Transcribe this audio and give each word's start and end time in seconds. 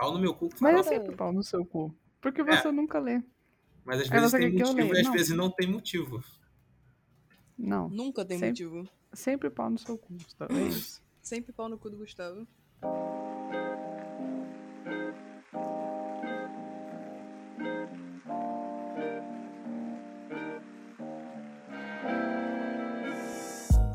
Pau 0.00 0.14
no 0.14 0.18
meu 0.18 0.34
cu. 0.34 0.48
Mas 0.60 0.72
é 0.72 0.82
farofa. 0.82 0.88
sempre 0.88 1.14
pau 1.14 1.30
no 1.30 1.42
seu 1.42 1.62
cu. 1.62 1.94
Porque 2.22 2.42
você 2.42 2.72
nunca 2.72 2.98
lê. 2.98 3.22
Mas 3.84 4.00
às 4.00 4.08
vezes 4.08 4.32
tem 4.32 4.58
eu 4.58 4.66
motivo 4.66 4.94
e 4.94 4.98
às 5.00 5.04
Não. 5.06 5.12
vezes 5.12 5.36
não 5.36 5.50
tem 5.50 5.70
motivo. 5.70 6.24
Não. 7.58 7.88
Nunca 7.90 8.24
tem 8.24 8.38
Sempre. 8.38 8.64
motivo. 8.64 8.88
Sempre 9.12 9.50
pau 9.50 9.68
no 9.68 9.78
seu 9.78 9.98
cu, 9.98 10.16
tá 10.38 10.46
é 10.50 10.54
isso? 10.68 11.02
Sempre 11.20 11.52
pau 11.52 11.68
no 11.68 11.76
cu 11.76 11.90
do 11.90 11.98
Gustavo. 11.98 12.46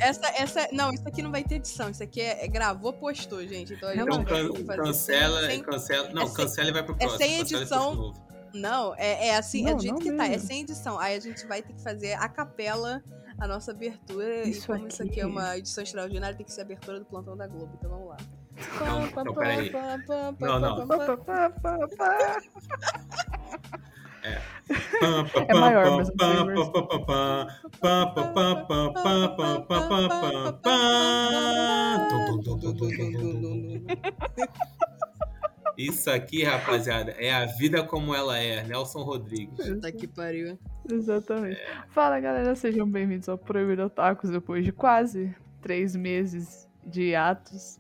Essa, 0.06 0.28
essa, 0.36 0.68
não, 0.72 0.92
isso 0.94 1.08
aqui 1.08 1.22
não 1.22 1.32
vai 1.32 1.44
ter 1.44 1.56
edição. 1.56 1.90
Isso 1.90 2.04
aqui 2.04 2.22
é, 2.22 2.46
é 2.46 2.48
gravou, 2.48 2.94
postou, 2.94 3.46
gente. 3.48 3.74
Então 3.74 3.90
a 3.90 3.94
gente 3.94 4.04
Então 4.04 4.24
vai 4.24 4.78
can- 4.78 4.84
cancela, 4.84 5.46
sem- 5.48 5.62
cancela. 5.64 6.10
Não, 6.14 6.22
é 6.24 6.26
sem- 6.28 6.36
cancela 6.36 6.70
e 6.70 6.74
vai 6.74 6.84
pro 6.84 6.96
é 6.96 6.98
próximo. 6.98 7.18
sem 7.20 7.38
cancela 7.40 7.60
e 7.60 7.62
edição. 7.64 8.14
Não, 8.54 8.96
é, 8.96 9.28
é 9.30 9.36
assim, 9.38 9.66
é 9.68 9.70
Não, 9.72 9.76
do 9.78 9.82
jeito 9.82 9.94
não 9.96 10.02
que 10.02 10.12
tá, 10.14 10.26
é 10.26 10.30
mesmo. 10.30 10.48
sem 10.48 10.62
edição. 10.62 10.98
Aí 11.00 11.16
a 11.16 11.20
gente 11.20 11.46
vai 11.46 11.62
ter 11.62 11.74
que 11.74 11.82
fazer 11.82 12.14
a 12.14 12.30
capela, 12.30 13.04
a 13.38 13.48
nossa 13.48 13.72
abertura. 13.72 14.48
Isso 14.48 14.64
e 14.64 14.68
como 14.78 14.88
isso 14.88 15.02
aqui 15.04 15.20
é 15.20 15.24
aqui- 15.24 15.32
uma 15.32 15.58
edição 15.58 15.84
extraordinária, 15.84 16.38
tem 16.38 16.46
que 16.46 16.54
ser 16.54 16.62
a 16.62 16.64
abertura 16.64 17.00
do 17.00 17.06
plantão 17.06 17.36
da 17.36 17.48
Globo. 17.48 17.74
Então 17.78 17.90
vamos 17.90 18.08
lá. 18.10 18.18
Não, 18.86 19.06
então, 19.06 19.34
peraí. 19.34 19.70
Não, 20.40 20.60
não. 20.62 20.88
É 25.48 25.54
maior, 25.54 25.98
mas 25.98 26.10
Isso 35.78 36.10
aqui, 36.10 36.44
rapaziada, 36.44 37.12
é 37.12 37.34
a 37.34 37.46
vida 37.46 37.84
como 37.84 38.16
ela 38.16 38.38
é. 38.38 38.64
Nelson 38.64 39.04
Rodrigues. 39.04 39.82
Tá 39.82 39.92
que 39.92 40.08
pariu. 40.08 40.58
Exatamente. 40.90 41.60
Fala 41.90 42.20
galera, 42.20 42.56
sejam 42.56 42.90
bem-vindos 42.90 43.28
ao 43.28 43.38
Proibido 43.38 43.84
Otakus 43.84 44.30
depois 44.30 44.64
de 44.64 44.72
quase 44.72 45.36
três 45.62 45.96
meses 45.96 46.70
de 46.86 47.16
atos. 47.16 47.78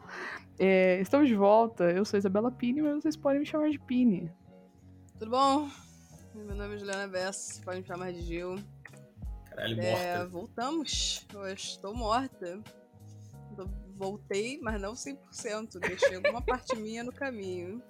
É, 0.57 0.99
estamos 0.99 1.27
de 1.27 1.35
volta, 1.35 1.85
eu 1.91 2.03
sou 2.03 2.17
Isabela 2.17 2.51
Pini, 2.51 2.81
mas 2.81 2.95
vocês 2.95 3.15
podem 3.15 3.39
me 3.39 3.45
chamar 3.45 3.69
de 3.69 3.79
Pini. 3.79 4.31
Tudo 5.19 5.31
bom? 5.31 5.69
Meu 6.35 6.55
nome 6.55 6.75
é 6.75 6.77
Juliana 6.77 7.07
Bess, 7.07 7.61
pode 7.63 7.81
me 7.81 7.87
chamar 7.87 8.11
de 8.11 8.21
Gil. 8.21 8.55
Caralho, 9.49 9.79
É, 9.81 10.17
morta. 10.17 10.27
voltamos. 10.27 11.25
Eu 11.33 11.47
estou 11.47 11.95
morta. 11.95 12.59
Voltei, 13.95 14.59
mas 14.61 14.81
não 14.81 14.93
100%. 14.93 15.79
Deixei 15.79 16.15
alguma 16.15 16.41
parte 16.43 16.75
minha 16.75 17.03
no 17.03 17.13
caminho. 17.13 17.81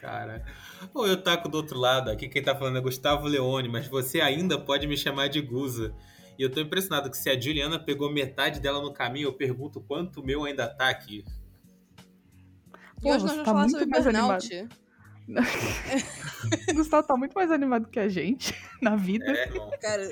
Cara. 0.00 0.44
Ô, 0.92 1.06
eu 1.06 1.22
taco 1.22 1.48
do 1.48 1.56
outro 1.56 1.78
lado. 1.78 2.10
Aqui 2.10 2.28
quem 2.28 2.42
tá 2.42 2.56
falando 2.56 2.78
é 2.78 2.80
Gustavo 2.80 3.26
Leone, 3.28 3.68
mas 3.68 3.86
você 3.86 4.20
ainda 4.20 4.58
pode 4.58 4.86
me 4.86 4.96
chamar 4.96 5.28
de 5.28 5.40
Guza. 5.40 5.94
E 6.36 6.42
eu 6.42 6.50
tô 6.50 6.60
impressionado 6.60 7.10
que 7.10 7.16
se 7.16 7.30
a 7.30 7.38
Juliana 7.40 7.78
pegou 7.78 8.12
metade 8.12 8.60
dela 8.60 8.80
no 8.80 8.92
caminho, 8.92 9.28
eu 9.28 9.32
pergunto 9.32 9.80
quanto 9.80 10.22
meu 10.22 10.44
ainda 10.44 10.68
tá 10.68 10.88
aqui. 10.88 11.24
E 12.98 13.02
Pô, 13.02 13.10
hoje 13.10 13.24
nós 13.24 13.30
vamos 13.32 13.36
tá 13.38 13.44
falar 13.44 13.60
muito 13.62 13.78
sobre 13.78 14.00
burnout. 14.00 14.54
O 14.54 14.68
Gustavo 16.74 17.06
tá 17.06 17.16
muito 17.16 17.34
mais 17.34 17.50
animado 17.50 17.88
que 17.88 18.00
a 18.00 18.08
gente 18.08 18.54
na 18.80 18.96
vida. 18.96 19.24
É. 19.30 19.46
Cara, 19.78 20.10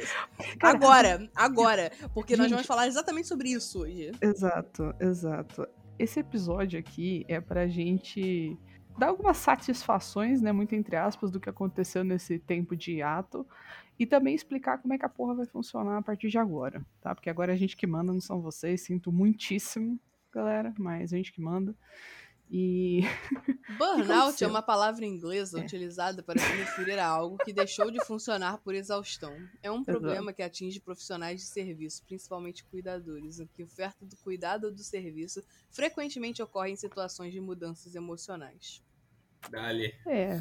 Cara, 0.58 0.76
agora, 0.76 1.30
agora. 1.34 1.92
Porque 2.12 2.36
nós 2.36 2.46
Gente. 2.46 2.54
vamos 2.54 2.66
falar 2.66 2.86
exatamente 2.86 3.28
sobre 3.28 3.50
isso 3.50 3.80
hoje. 3.80 4.12
Exato, 4.20 4.94
exato. 5.00 5.66
Esse 5.98 6.20
episódio 6.20 6.78
aqui 6.78 7.24
é 7.28 7.40
pra 7.40 7.66
gente 7.66 8.58
dar 8.98 9.08
algumas 9.08 9.36
satisfações, 9.36 10.40
né, 10.40 10.52
muito 10.52 10.74
entre 10.74 10.96
aspas, 10.96 11.30
do 11.30 11.40
que 11.40 11.50
aconteceu 11.50 12.02
nesse 12.02 12.38
tempo 12.38 12.74
de 12.74 12.92
hiato 12.92 13.46
e 13.98 14.06
também 14.06 14.34
explicar 14.34 14.78
como 14.78 14.94
é 14.94 14.98
que 14.98 15.04
a 15.04 15.08
porra 15.08 15.34
vai 15.34 15.46
funcionar 15.46 15.98
a 15.98 16.02
partir 16.02 16.28
de 16.28 16.38
agora, 16.38 16.84
tá? 17.00 17.14
Porque 17.14 17.30
agora 17.30 17.52
a 17.52 17.56
gente 17.56 17.76
que 17.76 17.86
manda, 17.86 18.12
não 18.12 18.20
são 18.20 18.40
vocês. 18.40 18.82
Sinto 18.82 19.10
muitíssimo, 19.10 19.98
galera, 20.32 20.74
mas 20.78 21.12
a 21.12 21.16
gente 21.16 21.32
que 21.32 21.40
manda. 21.40 21.74
E 22.48 23.00
Burnout 23.76 24.42
é 24.42 24.46
uma 24.46 24.62
palavra 24.62 25.04
inglesa 25.04 25.58
É. 25.58 25.62
utilizada 25.62 26.22
para 26.22 26.38
se 26.38 26.46
referir 26.52 26.98
a 26.98 27.06
algo 27.06 27.36
que 27.38 27.52
deixou 27.52 27.90
de 27.90 28.04
funcionar 28.04 28.58
por 28.58 28.74
exaustão. 28.74 29.36
É 29.62 29.70
um 29.70 29.82
problema 29.82 30.32
que 30.32 30.42
atinge 30.42 30.78
profissionais 30.80 31.40
de 31.40 31.46
serviço, 31.46 32.04
principalmente 32.04 32.64
cuidadores, 32.64 33.40
em 33.40 33.46
que 33.46 33.64
oferta 33.64 34.06
do 34.06 34.16
cuidado 34.18 34.64
ou 34.64 34.72
do 34.72 34.82
serviço 34.82 35.42
frequentemente 35.70 36.40
ocorre 36.42 36.70
em 36.70 36.76
situações 36.76 37.32
de 37.32 37.40
mudanças 37.40 37.94
emocionais. 37.94 38.82
Dali. 39.50 39.94
é, 40.06 40.40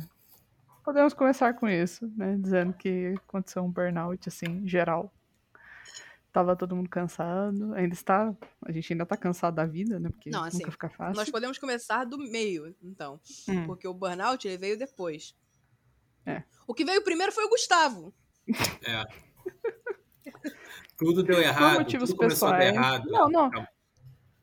podemos 0.83 1.13
começar 1.13 1.53
com 1.53 1.67
isso, 1.67 2.11
né, 2.15 2.37
dizendo 2.37 2.73
que 2.73 3.13
aconteceu 3.27 3.63
um 3.63 3.71
burnout 3.71 4.29
assim, 4.29 4.65
geral. 4.67 5.11
Tava 6.35 6.53
todo 6.53 6.75
mundo 6.75 6.89
cansado, 6.89 7.73
ainda 7.75 7.93
está, 7.93 8.35
a 8.65 8.69
gente 8.69 8.91
ainda 8.91 9.05
tá 9.05 9.15
cansado 9.15 9.55
da 9.55 9.65
vida, 9.65 9.97
né, 9.97 10.09
porque 10.09 10.29
Não, 10.29 10.43
assim, 10.43 10.57
nunca 10.57 10.71
fica 10.71 10.89
fácil. 10.89 11.15
Nós 11.15 11.29
podemos 11.29 11.57
começar 11.57 12.03
do 12.03 12.17
meio, 12.17 12.75
então. 12.83 13.21
Hum. 13.47 13.65
Porque 13.65 13.87
o 13.87 13.93
burnout 13.93 14.45
ele 14.45 14.57
veio 14.57 14.77
depois. 14.77 15.33
É. 16.25 16.43
O 16.67 16.73
que 16.73 16.83
veio 16.83 17.01
primeiro 17.05 17.31
foi 17.31 17.45
o 17.45 17.49
Gustavo. 17.49 18.13
É. 18.85 19.05
Tudo 20.97 21.23
deu 21.23 21.37
Por 21.37 21.43
errado. 21.45 21.79
motivos 21.79 22.09
tudo 22.09 22.17
começou 22.17 22.49
a 22.49 22.51
dar 22.51 22.57
pessoais. 22.57 22.75
errado. 22.75 23.09
Não, 23.09 23.29
não. 23.29 23.49
Calma. 23.49 23.69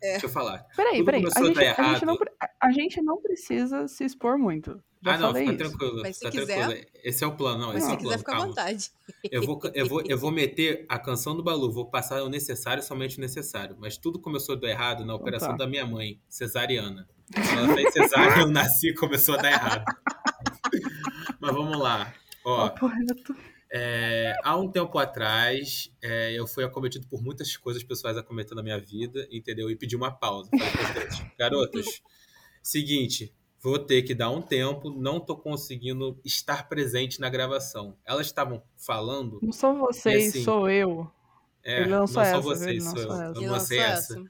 Deixa 0.01 0.25
eu 0.25 0.31
falar. 0.31 0.65
Peraí, 0.75 0.97
Tudo 0.97 1.05
peraí. 1.05 1.25
A 1.27 1.45
gente, 1.45 1.59
a, 1.61 1.93
gente 1.93 2.07
não, 2.07 2.19
a 2.59 2.73
gente 2.73 3.03
não 3.03 3.21
precisa 3.21 3.87
se 3.87 4.03
expor 4.03 4.39
muito. 4.39 4.83
Já 5.05 5.15
ah, 5.15 5.19
não, 5.19 5.29
falei 5.29 5.49
fica 5.49 5.65
isso. 5.65 5.71
tranquilo. 5.71 6.03
Mas 6.03 6.17
se 6.17 6.25
fica 6.27 6.41
quiser- 6.41 6.67
tranquilo. 6.67 6.87
Esse 7.03 7.25
é 7.25 7.27
o 7.27 7.37
plano, 7.37 7.59
não. 7.59 7.67
Mas 7.69 7.77
Esse 7.79 7.87
se 7.87 7.91
é 7.91 7.95
o 7.95 7.99
quiser 7.99 8.09
plano. 8.09 8.19
ficar 8.19 8.37
à 8.37 8.47
vontade. 8.47 8.91
Eu 9.31 9.43
vou, 9.43 9.61
eu, 9.75 9.87
vou, 9.87 10.03
eu 10.07 10.19
vou 10.19 10.31
meter 10.33 10.87
a 10.89 10.99
canção 10.99 11.37
do 11.37 11.43
Balu, 11.43 11.73
vou 11.73 11.91
passar 11.91 12.23
o 12.23 12.29
necessário, 12.29 12.83
somente 12.83 13.19
o 13.19 13.21
necessário. 13.21 13.77
Mas 13.81 13.97
tudo 13.97 14.21
começou 14.21 14.55
a 14.55 14.59
dar 14.59 14.69
errado 14.69 15.05
na 15.05 15.15
operação 15.15 15.51
tá. 15.51 15.57
da 15.57 15.67
minha 15.67 15.85
mãe, 15.85 16.21
cesariana. 16.29 17.09
Ela 17.35 17.75
fez 17.75 17.93
cesárea, 17.93 18.43
eu 18.43 18.49
nasci 18.49 18.91
e 18.91 18.95
começou 18.95 19.35
a 19.35 19.39
dar 19.39 19.51
errado. 19.53 19.85
Mas 21.41 21.53
vamos 21.55 21.79
lá. 21.79 22.15
Ó, 22.45 22.69
Correto. 22.71 23.35
é, 23.73 24.35
há 24.45 24.57
um 24.57 24.71
tempo 24.71 24.99
atrás, 24.99 25.91
é, 26.03 26.33
eu 26.33 26.47
fui 26.47 26.65
acometido 26.65 27.07
por 27.09 27.23
muitas 27.23 27.57
coisas 27.57 27.83
pessoais 27.83 28.17
acometendo 28.17 28.57
na 28.57 28.63
minha 28.63 28.79
vida, 28.79 29.27
entendeu? 29.31 29.71
E 29.71 29.77
pedi 29.77 29.97
uma 29.97 30.11
pausa. 30.13 30.51
Falei 30.51 31.09
garotas, 31.39 32.03
seguinte, 32.63 33.33
vou 33.63 33.79
ter 33.79 34.03
que 34.03 34.15
dar 34.15 34.31
um 34.31 34.43
tempo, 34.43 34.91
não 34.91 35.21
tô 35.21 35.37
conseguindo 35.37 36.21
estar 36.25 36.69
presente 36.69 37.21
na 37.21 37.31
gravação. 37.31 37.97
Elas 38.05 38.27
estavam 38.27 38.63
falando 38.77 39.39
Não 39.41 39.53
são 39.53 39.79
vocês, 39.79 40.31
assim, 40.31 40.43
sou 40.45 40.69
eu. 40.69 41.09
é, 41.63 41.87
não 41.87 42.05
essa, 42.05 42.41
vocês, 42.41 42.83
sou 42.85 42.99
eu. 42.99 43.13
essa. 43.13 43.33
Ele 43.39 43.49
lancei 43.49 43.79
lançou 43.79 43.93
essa. 43.95 44.25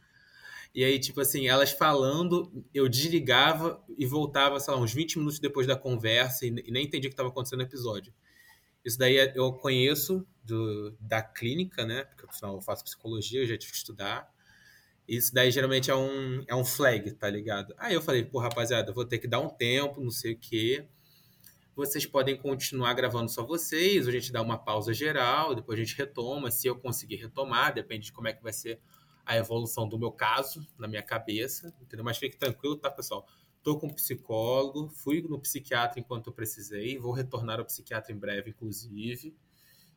E 0.75 0.85
aí, 0.85 0.99
tipo 0.99 1.21
assim, 1.21 1.49
elas 1.49 1.71
falando, 1.71 2.51
eu 2.73 2.89
desligava 2.89 3.83
e 3.99 4.07
voltava, 4.07 4.59
sei 4.59 4.73
lá, 4.73 4.81
uns 4.81 4.93
20 4.93 5.19
minutos 5.19 5.39
depois 5.39 5.67
da 5.67 5.77
conversa 5.77 6.47
e, 6.47 6.49
e 6.67 6.71
nem 6.71 6.85
entendi 6.87 7.07
o 7.07 7.11
que 7.11 7.15
estava 7.15 7.29
acontecendo 7.29 7.59
no 7.59 7.65
episódio. 7.67 8.13
Isso 8.85 8.99
daí 8.99 9.17
é- 9.19 9.33
eu 9.37 9.53
conheço 9.53 10.27
do, 10.43 10.97
da 10.99 11.23
clínica, 11.23 11.85
né? 11.85 12.05
Porque 12.05 12.25
afinal 12.27 12.55
eu 12.55 12.61
faço 12.61 12.85
psicologia, 12.85 13.41
eu 13.43 13.47
já 13.47 13.57
tive 13.57 13.71
que 13.73 13.79
estudar. 13.79 14.32
Isso 15.13 15.35
daí 15.35 15.51
geralmente 15.51 15.91
é 15.91 15.95
um, 15.95 16.43
é 16.49 16.55
um 16.55 16.65
flag, 16.65 17.13
tá 17.13 17.29
ligado? 17.29 17.75
Aí 17.77 17.93
eu 17.93 18.01
falei, 18.01 18.25
pô, 18.25 18.39
rapaziada, 18.39 18.95
vou 18.95 19.05
ter 19.05 19.19
que 19.19 19.29
dar 19.29 19.41
um 19.41 19.49
tempo, 19.51 20.01
não 20.01 20.11
sei 20.11 20.33
o 20.33 20.39
quê. 20.39 20.89
Vocês 21.77 22.07
podem 22.07 22.35
continuar 22.35 22.95
gravando 22.95 23.31
só 23.31 23.45
vocês, 23.45 24.09
a 24.09 24.11
gente 24.11 24.33
dá 24.33 24.41
uma 24.41 24.57
pausa 24.57 24.95
geral, 24.95 25.55
depois 25.55 25.79
a 25.79 25.83
gente 25.83 25.95
retoma, 25.99 26.51
se 26.51 26.67
eu 26.67 26.77
conseguir 26.79 27.17
retomar, 27.17 27.75
depende 27.75 28.07
de 28.07 28.13
como 28.13 28.27
é 28.27 28.33
que 28.33 28.43
vai 28.43 28.55
ser 28.55 28.81
a 29.27 29.37
evolução 29.37 29.87
do 29.87 29.99
meu 29.99 30.11
caso, 30.11 30.67
na 30.79 30.89
minha 30.89 31.03
cabeça, 31.03 31.75
entendeu? 31.83 32.07
Mas 32.07 32.17
fique 32.17 32.39
tranquilo, 32.39 32.79
tá, 32.79 32.91
pessoal? 32.91 33.27
Tô 33.63 33.79
com 33.79 33.89
um 33.89 33.95
psicólogo, 33.95 34.89
fui 34.89 35.21
no 35.21 35.39
psiquiatra 35.39 36.01
enquanto 36.01 36.29
eu 36.29 36.33
precisei, 36.33 36.97
vou 36.97 37.13
retornar 37.13 37.59
ao 37.59 37.67
psiquiatra 37.67 38.15
em 38.15 38.19
breve, 38.19 38.49
inclusive, 38.49 39.37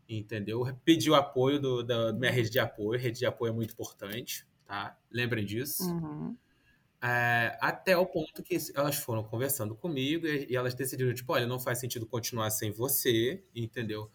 entendeu? 0.10 0.66
Pedi 0.84 1.10
o 1.10 1.16
apoio 1.16 1.58
do- 1.58 1.84
da 1.84 2.12
minha 2.12 2.32
rede 2.32 2.50
de 2.50 2.60
apoio, 2.60 3.00
rede 3.00 3.20
de 3.20 3.26
apoio 3.26 3.52
é 3.52 3.54
muito 3.56 3.72
importante, 3.72 4.46
tá? 4.66 4.98
Lembrem 5.12 5.46
disso. 5.46 5.84
Uhum. 5.84 6.36
É, 7.02 7.58
até 7.62 7.96
o 7.98 8.06
ponto 8.06 8.42
que 8.42 8.58
elas 8.74 8.96
foram 8.96 9.24
conversando 9.24 9.76
comigo 9.76 10.26
e, 10.26 10.48
e 10.50 10.56
elas 10.56 10.74
decidiram, 10.74 11.14
tipo, 11.14 11.32
olha, 11.34 11.46
não 11.46 11.60
faz 11.60 11.80
sentido 11.80 12.06
continuar 12.06 12.50
sem 12.50 12.72
você, 12.72 13.44
entendeu? 13.54 14.12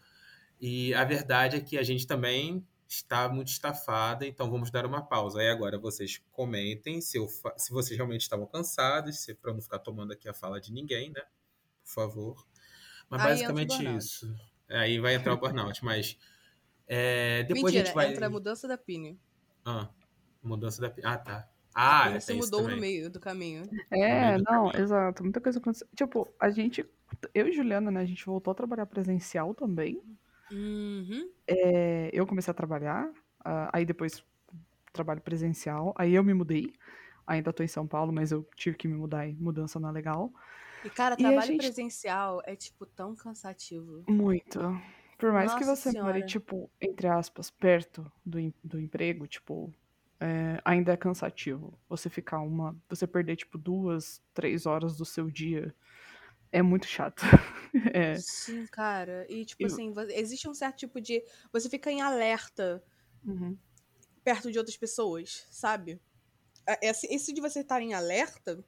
E 0.59 0.93
a 0.93 1.03
verdade 1.03 1.55
é 1.55 1.61
que 1.61 1.77
a 1.77 1.83
gente 1.83 2.05
também 2.05 2.65
está 2.87 3.29
muito 3.29 3.47
estafada, 3.47 4.27
então 4.27 4.51
vamos 4.51 4.69
dar 4.69 4.85
uma 4.85 5.01
pausa. 5.01 5.39
Aí 5.39 5.47
agora 5.47 5.79
vocês 5.79 6.21
comentem 6.31 6.99
se, 6.99 7.17
eu 7.17 7.27
se 7.57 7.71
vocês 7.71 7.97
realmente 7.97 8.21
estavam 8.21 8.45
cansados, 8.45 9.19
se 9.19 9.33
para 9.33 9.53
não 9.53 9.61
ficar 9.61 9.79
tomando 9.79 10.11
aqui 10.11 10.27
a 10.27 10.33
fala 10.33 10.59
de 10.59 10.73
ninguém, 10.73 11.09
né? 11.09 11.21
Por 11.83 11.91
favor. 11.91 12.47
Mas 13.09 13.21
Aí 13.21 13.27
basicamente 13.29 13.97
isso. 13.97 14.35
Aí 14.69 14.99
vai 14.99 15.15
entrar 15.15 15.33
o 15.33 15.37
burnout, 15.37 15.83
mas 15.83 16.17
é, 16.85 17.43
depois 17.43 17.73
Mentira, 17.73 17.83
a 17.83 17.85
gente 17.85 17.95
vai. 17.95 18.11
entra 18.11 18.25
a 18.27 18.29
mudança 18.29 18.67
da 18.67 18.77
Pini. 18.77 19.17
Ah, 19.65 19.89
mudança 20.43 20.81
da. 20.81 20.93
Ah, 21.03 21.17
tá. 21.17 21.47
Ah, 21.73 22.09
é, 22.11 22.19
se 22.19 22.33
isso 22.33 22.41
mudou 22.43 22.67
no 22.69 22.75
meio 22.77 23.09
do 23.09 23.19
caminho. 23.19 23.63
É, 23.91 24.37
do 24.37 24.43
não, 24.43 24.65
caminho. 24.69 24.83
exato. 24.83 25.23
Muita 25.23 25.39
coisa 25.39 25.59
aconteceu. 25.59 25.87
Tipo, 25.95 26.27
a 26.39 26.49
gente. 26.49 26.85
Eu 27.33 27.47
e 27.47 27.51
Juliana, 27.53 27.89
né? 27.91 28.01
A 28.01 28.05
gente 28.05 28.25
voltou 28.25 28.51
a 28.51 28.55
trabalhar 28.55 28.85
presencial 28.85 29.53
também. 29.53 30.01
Uhum. 30.51 31.29
É, 31.47 32.09
eu 32.13 32.27
comecei 32.27 32.51
a 32.51 32.55
trabalhar, 32.55 33.09
ah, 33.43 33.69
aí 33.71 33.85
depois 33.85 34.23
trabalho 34.91 35.21
presencial, 35.21 35.93
aí 35.97 36.13
eu 36.13 36.23
me 36.23 36.33
mudei. 36.33 36.73
Ainda 37.25 37.53
tô 37.53 37.63
em 37.63 37.67
São 37.67 37.87
Paulo, 37.87 38.11
mas 38.11 38.31
eu 38.31 38.45
tive 38.55 38.75
que 38.75 38.87
me 38.87 38.95
mudar 38.95 39.25
e 39.27 39.33
mudança 39.35 39.79
não 39.79 39.87
é 39.89 39.91
legal. 39.93 40.33
E, 40.83 40.89
cara, 40.89 41.15
E 41.15 41.17
trabalho 41.19 41.41
gente- 41.47 41.61
presencial 41.61 42.41
é, 42.45 42.55
tipo, 42.55 42.85
tão 42.85 43.15
cansativo. 43.15 44.03
Muito. 44.09 44.59
Por 45.17 45.31
mais 45.31 45.53
que 45.53 45.63
Nossa 45.63 45.75
você 45.75 45.91
more, 45.99 46.13
Senhora. 46.13 46.25
tipo, 46.25 46.69
entre 46.81 47.07
aspas, 47.07 47.49
perto 47.51 48.11
do, 48.25 48.53
do 48.63 48.79
emprego, 48.79 49.27
tipo, 49.27 49.71
é, 50.21 50.61
ainda 50.63 50.93
é 50.93 50.97
cansativo. 50.97 51.77
Você 51.89 52.09
ficar 52.09 52.39
uma. 52.41 52.77
Você 52.89 53.07
perder, 53.07 53.35
tipo, 53.35 53.57
duas, 53.57 54.21
três 54.33 54.65
horas 54.65 54.95
do 54.95 55.05
seu 55.05 55.29
dia 55.31 55.75
é 56.51 56.61
muito 56.61 56.85
chato. 56.87 57.21
É. 57.93 58.15
Sim, 58.15 58.65
cara. 58.67 59.25
E, 59.29 59.45
tipo 59.45 59.63
E- 59.63 59.65
assim, 59.65 59.93
existe 60.09 60.47
um 60.47 60.53
certo 60.53 60.77
tipo 60.77 60.99
de. 61.01 61.23
Você 61.53 61.69
fica 61.69 61.91
em 61.91 62.01
alerta 62.01 62.83
Uhum. 63.25 63.57
perto 64.23 64.51
de 64.51 64.57
outras 64.57 64.77
pessoas, 64.77 65.47
sabe? 65.49 65.99
É- 66.67 66.89
Esse, 66.89 67.07
esse 67.07 67.33
de 67.33 67.41
você 67.41 67.61
estar 67.61 67.81
em 67.81 67.93
alerta, 67.93 68.63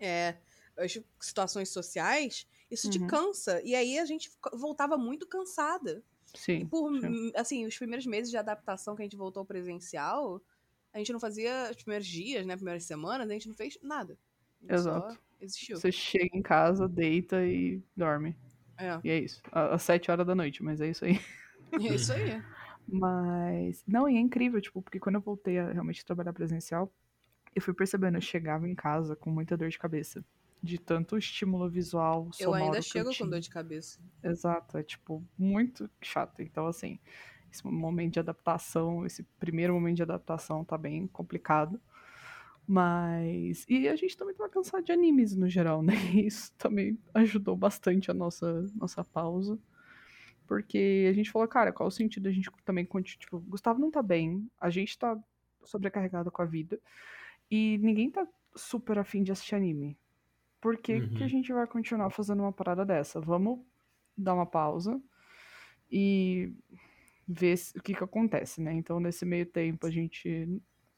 é, 0.00 0.36
as 0.76 0.98
situações 1.20 1.70
sociais, 1.70 2.46
isso 2.70 2.90
te 2.90 2.98
Uhum. 2.98 3.06
cansa. 3.06 3.60
E 3.64 3.74
aí 3.74 3.98
a 3.98 4.04
gente 4.04 4.30
voltava 4.54 4.96
muito 4.98 5.26
cansada. 5.26 6.02
E 6.34 6.38
Sim. 6.38 6.66
por, 6.66 7.00
sim. 7.00 7.32
assim, 7.34 7.66
os 7.66 7.76
primeiros 7.78 8.06
meses 8.06 8.30
de 8.30 8.36
adaptação 8.36 8.94
que 8.94 9.02
a 9.02 9.06
gente 9.06 9.16
voltou 9.16 9.40
ao 9.40 9.46
presencial, 9.46 10.42
a 10.92 10.98
gente 10.98 11.12
não 11.12 11.20
fazia 11.20 11.68
os 11.70 11.76
primeiros 11.82 12.06
dias, 12.06 12.44
né? 12.46 12.56
Primeiras 12.56 12.84
semanas, 12.84 13.28
a 13.28 13.32
gente 13.32 13.48
não 13.48 13.54
fez 13.54 13.78
nada. 13.82 14.18
Exato. 14.68 15.18
Existiu. 15.40 15.76
Você 15.76 15.92
chega 15.92 16.36
em 16.36 16.42
casa, 16.42 16.88
deita 16.88 17.44
e 17.44 17.80
dorme. 17.96 18.36
É, 18.76 18.98
E 19.04 19.10
é 19.10 19.18
isso. 19.18 19.40
Às 19.52 19.82
sete 19.82 20.10
horas 20.10 20.26
da 20.26 20.34
noite, 20.34 20.62
mas 20.62 20.80
é 20.80 20.88
isso 20.88 21.04
aí. 21.04 21.20
é 21.72 21.94
isso 21.94 22.12
aí. 22.12 22.42
Mas. 22.86 23.84
Não, 23.86 24.08
e 24.08 24.16
é 24.16 24.20
incrível, 24.20 24.60
tipo, 24.60 24.82
porque 24.82 24.98
quando 24.98 25.16
eu 25.16 25.20
voltei 25.20 25.58
a 25.58 25.70
realmente 25.72 26.04
trabalhar 26.04 26.32
presencial, 26.32 26.92
eu 27.54 27.62
fui 27.62 27.74
percebendo, 27.74 28.16
eu 28.16 28.20
chegava 28.20 28.68
em 28.68 28.74
casa 28.74 29.14
com 29.14 29.30
muita 29.30 29.56
dor 29.56 29.68
de 29.68 29.78
cabeça. 29.78 30.24
De 30.60 30.76
tanto 30.78 31.16
estímulo 31.16 31.68
visual, 31.70 32.32
Eu 32.40 32.50
sonoro 32.52 32.64
ainda 32.64 32.82
que 32.82 32.82
chego 32.82 33.14
com 33.14 33.14
tinha. 33.14 33.28
dor 33.28 33.40
de 33.40 33.48
cabeça. 33.50 34.00
Exato, 34.22 34.76
é 34.78 34.82
tipo, 34.82 35.24
muito 35.38 35.88
chato. 36.02 36.42
Então, 36.42 36.66
assim, 36.66 36.98
esse 37.52 37.66
momento 37.66 38.14
de 38.14 38.20
adaptação, 38.20 39.04
esse 39.06 39.22
primeiro 39.38 39.74
momento 39.74 39.96
de 39.96 40.02
adaptação 40.02 40.64
tá 40.64 40.76
bem 40.78 41.06
complicado. 41.08 41.80
Mas. 42.66 43.64
E 43.68 43.88
a 43.88 43.96
gente 43.96 44.16
também 44.16 44.34
tava 44.34 44.50
cansado 44.50 44.84
de 44.84 44.92
animes 44.92 45.34
no 45.34 45.48
geral, 45.48 45.82
né? 45.82 45.94
Isso 46.14 46.52
também 46.58 46.98
ajudou 47.14 47.56
bastante 47.56 48.10
a 48.10 48.14
nossa, 48.14 48.66
nossa 48.74 49.02
pausa. 49.04 49.58
Porque 50.46 51.06
a 51.10 51.12
gente 51.12 51.30
falou, 51.30 51.46
cara, 51.48 51.72
qual 51.72 51.88
o 51.88 51.90
sentido 51.92 52.28
a 52.28 52.32
gente 52.32 52.50
também 52.64 52.84
continuar. 52.84 53.20
Tipo, 53.20 53.38
Gustavo 53.40 53.78
não 53.80 53.90
tá 53.90 54.02
bem, 54.02 54.48
a 54.60 54.70
gente 54.70 54.98
tá 54.98 55.18
sobrecarregado 55.64 56.30
com 56.30 56.42
a 56.42 56.46
vida. 56.46 56.78
E 57.50 57.78
ninguém 57.78 58.10
tá 58.10 58.26
super 58.54 58.98
afim 58.98 59.22
de 59.22 59.32
assistir 59.32 59.54
anime. 59.54 59.96
Por 60.60 60.76
que, 60.78 61.02
que 61.02 61.22
a 61.24 61.26
Uhum. 61.26 61.28
gente 61.28 61.52
vai 61.52 61.66
continuar 61.66 62.10
fazendo 62.10 62.40
uma 62.42 62.52
parada 62.52 62.84
dessa? 62.84 63.20
Vamos 63.20 63.60
dar 64.16 64.34
uma 64.34 64.46
pausa 64.46 65.00
e 65.90 66.52
ver 67.28 67.54
o 67.76 67.82
que 67.82 67.94
que 67.94 68.02
acontece, 68.04 68.60
né? 68.60 68.72
Então, 68.72 68.98
nesse 68.98 69.24
meio 69.24 69.44
tempo, 69.46 69.86
a 69.86 69.90
gente. 69.90 70.48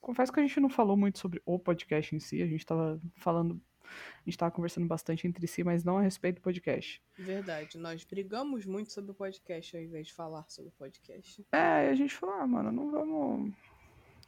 Confesso 0.01 0.33
que 0.33 0.41
a 0.41 0.43
gente 0.43 0.59
não 0.61 0.71
falou 0.71 0.97
muito 0.97 1.19
sobre 1.19 1.43
o 1.45 1.59
podcast 1.59 2.15
em 2.17 2.21
si, 2.21 2.41
a 2.43 2.47
gente 2.47 2.65
tava 2.65 3.01
falando. 3.17 3.61
A 3.85 4.23
gente 4.25 4.39
tava 4.39 4.53
conversando 4.53 4.87
bastante 4.87 5.27
entre 5.27 5.45
si, 5.49 5.65
mas 5.65 5.83
não 5.83 5.99
a 5.99 6.03
respeito 6.03 6.37
do 6.37 6.43
podcast. 6.43 7.03
Verdade, 7.19 7.77
nós 7.77 8.05
brigamos 8.05 8.65
muito 8.65 8.93
sobre 8.93 9.11
o 9.11 9.15
podcast 9.15 9.77
ao 9.77 9.83
invés 9.83 10.07
de 10.07 10.15
falar 10.15 10.45
sobre 10.49 10.69
o 10.69 10.73
podcast. 10.79 11.45
É, 11.53 11.87
e 11.87 11.89
a 11.89 11.95
gente 11.95 12.15
falou, 12.15 12.37
ah, 12.37 12.47
mano, 12.47 12.71
não 12.71 12.91
vamos. 12.91 13.53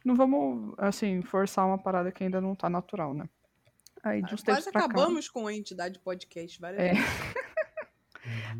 Não 0.03 0.15
vamos, 0.15 0.73
assim, 0.77 1.21
forçar 1.21 1.65
uma 1.65 1.77
parada 1.77 2.11
que 2.11 2.23
ainda 2.25 2.41
não 2.41 2.53
tá 2.53 2.69
natural, 2.69 3.13
né? 3.13 3.29
Aí, 4.03 4.21
de 4.21 4.33
uns 4.35 4.43
tempos 4.43 4.65
Quase 4.65 4.71
pra 4.71 4.81
cá- 4.81 4.85
acabamos 4.87 5.29
com 5.29 5.47
a 5.47 5.53
entidade 5.53 5.97
podcast 5.99 6.59
várias 6.59 6.81
É. 6.83 6.93
vezes. 6.93 7.05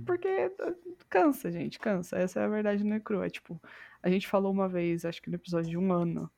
Porque 0.06 0.28
uh, 0.28 0.98
cansa, 1.10 1.52
gente, 1.52 1.80
cansa. 1.80 2.18
Essa 2.18 2.42
é 2.42 2.46
a 2.46 2.50
verdade 2.50 2.84
no 2.84 3.00
cru. 3.02 3.24
É 3.24 3.30
tipo, 3.30 3.62
a 4.02 4.10
gente 4.10 4.28
falou 4.28 4.52
uma 4.52 4.68
vez, 4.68 5.06
acho 5.06 5.22
que 5.22 5.30
no 5.30 5.36
episódio 5.36 5.70
de 5.70 5.78
um 5.78 5.92
ano, 5.92 6.30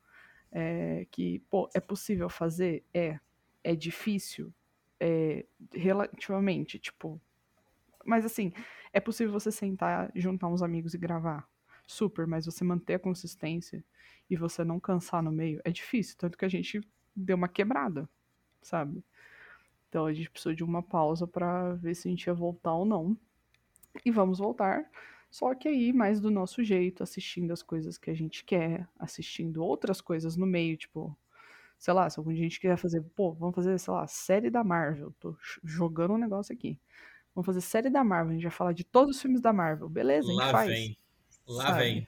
é, 0.52 1.06
que, 1.12 1.40
pô, 1.50 1.70
é 1.74 1.80
possível 1.80 2.30
fazer? 2.30 2.84
É. 2.94 3.20
É 3.64 3.76
difícil? 3.76 4.54
É, 5.00 5.46
relativamente, 5.74 6.80
tipo. 6.80 7.20
Mas 8.06 8.24
assim, 8.24 8.54
é 8.94 9.00
possível 9.00 9.34
você 9.34 9.52
sentar, 9.52 10.12
juntar 10.16 10.48
uns 10.48 10.62
amigos 10.62 10.94
e 10.94 10.98
gravar? 10.98 11.50
Super, 11.88 12.26
mas 12.28 12.46
você 12.46 12.64
manter 12.64 12.96
a 12.96 13.00
consistência 13.00 13.84
e 14.30 14.36
você 14.36 14.64
não 14.64 14.80
cansar 14.80 15.22
no 15.22 15.32
meio 15.32 15.60
é 15.64 15.72
difícil. 15.72 16.16
Tanto 16.18 16.38
que 16.38 16.46
a 16.46 16.50
gente 16.50 16.82
deu 17.16 17.36
uma 17.36 17.48
quebrada, 17.48 18.08
sabe? 18.62 19.04
Então 19.90 20.06
a 20.06 20.14
gente 20.14 20.30
precisou 20.30 20.54
de 20.54 20.64
uma 20.64 20.84
pausa 20.84 21.26
pra 21.26 21.74
ver 21.74 21.96
se 21.96 22.08
a 22.08 22.12
gente 22.12 22.26
ia 22.28 22.34
voltar 22.34 22.74
ou 22.74 22.86
não. 22.86 23.18
E 24.04 24.12
vamos 24.12 24.40
voltar. 24.40 24.90
Só 25.30 25.54
que 25.54 25.68
aí, 25.68 25.92
mais 25.92 26.20
do 26.20 26.32
nosso 26.32 26.64
jeito, 26.64 27.04
assistindo 27.04 27.52
as 27.52 27.62
coisas 27.62 27.98
que 27.98 28.10
a 28.10 28.14
gente 28.14 28.44
quer, 28.46 28.88
assistindo 28.98 29.64
outras 29.64 30.00
coisas 30.00 30.38
no 30.38 30.46
meio, 30.46 30.78
tipo, 30.78 31.18
sei 31.78 31.94
lá, 31.94 32.10
se 32.10 32.18
algum 32.20 32.32
dia 32.32 32.42
a 32.42 32.44
gente 32.44 32.60
quiser 32.60 32.78
fazer, 32.78 33.02
pô, 33.16 33.34
vamos 33.34 33.54
fazer, 33.56 33.78
sei 33.78 33.94
lá, 33.94 34.08
série 34.08 34.50
da 34.50 34.64
Marvel. 34.64 35.14
Tô 35.20 35.36
jogando 35.64 36.14
um 36.14 36.18
negócio 36.18 36.54
aqui. 36.54 36.80
Vamos 37.34 37.46
fazer 37.46 37.60
série 37.62 37.90
da 37.90 38.02
Marvel, 38.04 38.32
a 38.32 38.34
gente 38.36 38.44
vai 38.44 38.52
falar 38.52 38.72
de 38.72 38.86
todos 38.86 39.18
os 39.18 39.22
filmes 39.22 39.42
da 39.42 39.52
Marvel. 39.52 39.90
Beleza, 39.90 40.28
a 40.28 40.32
gente 40.32 40.40
Lá 40.40 40.52
faz. 40.52 40.70
vem. 40.70 40.98
Lá 41.48 41.66
sabe? 41.68 41.80
vem. 41.80 42.08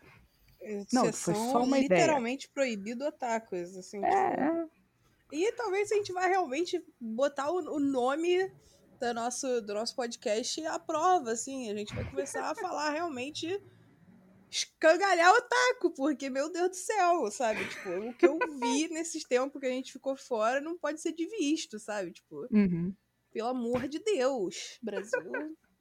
Não, 0.93 1.03
foi 1.03 1.11
são 1.13 1.51
só 1.51 1.63
uma 1.63 1.79
ideia. 1.79 1.99
literalmente 1.99 2.49
proibido 2.49 3.05
otakus, 3.05 3.75
assim, 3.75 3.99
tipo... 4.01 4.13
É, 4.13 4.67
é, 5.33 5.35
E 5.35 5.51
talvez 5.51 5.91
a 5.91 5.95
gente 5.95 6.13
vai 6.13 6.29
realmente 6.29 6.81
botar 6.99 7.51
o, 7.51 7.57
o 7.75 7.79
nome 7.79 8.49
do 8.99 9.13
nosso, 9.13 9.61
do 9.61 9.73
nosso 9.73 9.95
podcast 9.95 10.65
à 10.65 10.79
prova, 10.79 11.31
assim. 11.31 11.69
A 11.69 11.75
gente 11.75 11.93
vai 11.93 12.09
começar 12.09 12.49
a 12.49 12.55
falar 12.55 12.89
realmente 12.91 13.61
escangalhar 14.49 15.33
o 15.33 15.41
taco, 15.41 15.91
porque, 15.91 16.29
meu 16.29 16.51
Deus 16.51 16.69
do 16.69 16.75
céu, 16.75 17.29
sabe? 17.31 17.67
Tipo, 17.67 17.89
o 17.89 18.13
que 18.13 18.25
eu 18.25 18.37
vi 18.59 18.87
nesses 18.89 19.23
tempos 19.23 19.59
que 19.59 19.67
a 19.67 19.71
gente 19.71 19.91
ficou 19.91 20.15
fora 20.15 20.61
não 20.61 20.77
pode 20.77 21.01
ser 21.01 21.13
de 21.13 21.25
visto, 21.27 21.79
sabe? 21.79 22.11
Tipo, 22.11 22.47
uhum. 22.51 22.93
pelo 23.31 23.49
amor 23.49 23.87
de 23.87 23.99
Deus, 23.99 24.79
Brasil, 24.81 25.19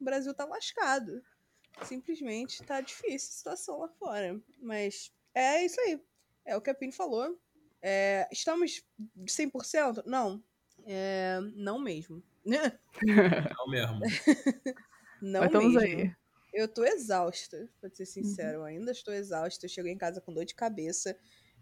o 0.00 0.05
Brasil 0.05 0.35
tá 0.35 0.45
lascado. 0.45 1.23
Simplesmente 1.83 2.62
tá 2.62 2.81
difícil 2.81 3.29
a 3.29 3.33
situação 3.33 3.79
lá 3.79 3.88
fora. 3.88 4.40
Mas 4.61 5.12
é 5.35 5.64
isso 5.64 5.81
aí. 5.81 6.00
É 6.45 6.57
o 6.57 6.61
que 6.61 6.71
a 6.71 6.75
Pini 6.75 6.93
falou. 6.93 7.38
É, 7.83 8.26
estamos 8.33 8.83
100%? 9.26 10.02
Não. 10.07 10.43
É, 10.87 11.38
não 11.55 11.79
mesmo. 11.79 12.23
Não 13.59 13.69
mesmo. 13.69 14.00
Não 15.21 15.41
Mas 15.41 15.47
estamos 15.49 15.75
mesmo. 15.75 16.00
aí. 16.00 16.12
Eu 16.53 16.69
tô 16.69 16.85
exausta, 16.85 17.69
pra 17.81 17.91
ser 17.91 18.07
sincero. 18.07 18.59
Eu 18.59 18.65
ainda 18.65 18.93
estou 18.93 19.12
exausta. 19.12 19.67
Eu 19.67 19.71
cheguei 19.71 19.93
em 19.93 19.99
casa 19.99 20.21
com 20.21 20.33
dor 20.33 20.45
de 20.45 20.55
cabeça. 20.55 21.17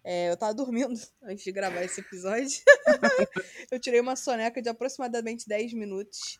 É, 0.04 0.30
eu 0.30 0.36
tava 0.36 0.54
dormindo 0.54 0.94
antes 1.24 1.42
de 1.42 1.50
gravar 1.50 1.82
esse 1.82 2.00
episódio. 2.00 2.62
eu 3.70 3.80
tirei 3.80 4.00
uma 4.00 4.14
soneca 4.14 4.60
de 4.60 4.68
aproximadamente 4.68 5.48
10 5.48 5.72
minutos. 5.72 6.38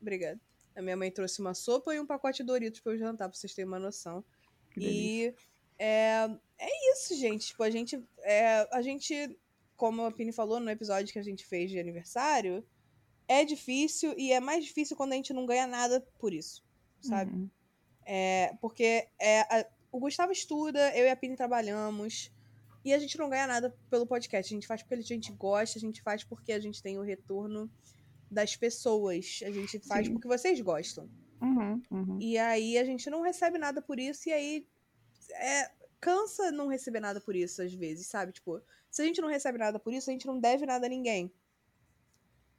Obrigada. 0.00 0.38
A 0.76 0.82
minha 0.82 0.96
mãe 0.96 1.10
trouxe 1.10 1.40
uma 1.40 1.54
sopa 1.54 1.94
e 1.94 1.98
um 1.98 2.06
pacote 2.06 2.38
de 2.38 2.46
Doritos 2.46 2.80
pra 2.80 2.92
eu 2.92 2.98
jantar, 2.98 3.28
pra 3.28 3.36
vocês 3.36 3.52
terem 3.54 3.68
uma 3.68 3.78
noção. 3.78 4.24
E 4.76 5.34
é, 5.78 6.28
é 6.58 6.92
isso, 6.92 7.16
gente. 7.16 7.48
Tipo, 7.48 7.62
a 7.62 7.70
gente, 7.70 8.02
é, 8.20 8.68
a 8.70 8.82
gente, 8.82 9.36
como 9.76 10.02
a 10.02 10.12
Pini 10.12 10.32
falou 10.32 10.60
no 10.60 10.70
episódio 10.70 11.12
que 11.12 11.18
a 11.18 11.22
gente 11.24 11.44
fez 11.44 11.70
de 11.70 11.80
aniversário, 11.80 12.64
é 13.30 13.44
difícil 13.44 14.12
e 14.18 14.32
é 14.32 14.40
mais 14.40 14.64
difícil 14.64 14.96
quando 14.96 15.12
a 15.12 15.16
gente 15.16 15.32
não 15.32 15.46
ganha 15.46 15.64
nada 15.66 16.04
por 16.18 16.32
isso, 16.34 16.64
sabe? 17.00 17.30
Uhum. 17.32 17.48
É, 18.04 18.52
porque 18.60 19.06
é, 19.20 19.40
a- 19.42 19.66
o 19.92 20.00
Gustavo 20.00 20.32
estuda, 20.32 20.92
eu 20.96 21.04
e 21.04 21.10
a 21.10 21.14
Pini 21.16 21.36
trabalhamos. 21.36 22.32
E 22.84 22.92
a 22.94 22.98
gente 22.98 23.16
não 23.18 23.28
ganha 23.28 23.46
nada 23.46 23.76
pelo 23.90 24.06
podcast. 24.06 24.52
A 24.52 24.56
gente 24.56 24.66
faz 24.66 24.82
porque 24.82 24.94
a 24.94 25.00
gente 25.02 25.30
gosta, 25.32 25.78
a 25.78 25.80
gente 25.80 26.02
faz 26.02 26.24
porque 26.24 26.50
a 26.50 26.58
gente 26.58 26.82
tem 26.82 26.98
o 26.98 27.02
retorno 27.02 27.70
das 28.28 28.56
pessoas. 28.56 29.40
A 29.44 29.50
gente 29.50 29.78
faz 29.80 30.06
Sim. 30.06 30.14
porque 30.14 30.26
vocês 30.26 30.60
gostam. 30.60 31.08
Uhum, 31.42 31.82
uhum. 31.90 32.18
E 32.20 32.36
aí 32.38 32.78
a 32.78 32.84
gente 32.84 33.08
não 33.10 33.20
recebe 33.22 33.58
nada 33.58 33.80
por 33.80 33.98
isso, 34.00 34.28
e 34.28 34.32
aí 34.32 34.66
é, 35.32 35.70
cansa 36.00 36.50
não 36.50 36.66
receber 36.68 37.00
nada 37.00 37.20
por 37.20 37.36
isso, 37.36 37.62
às 37.62 37.72
vezes, 37.72 38.06
sabe? 38.06 38.32
Tipo, 38.32 38.60
se 38.90 39.02
a 39.02 39.04
gente 39.04 39.20
não 39.20 39.28
recebe 39.28 39.58
nada 39.58 39.78
por 39.78 39.92
isso, 39.92 40.10
a 40.10 40.12
gente 40.12 40.26
não 40.26 40.38
deve 40.40 40.66
nada 40.66 40.86
a 40.86 40.88
ninguém. 40.88 41.32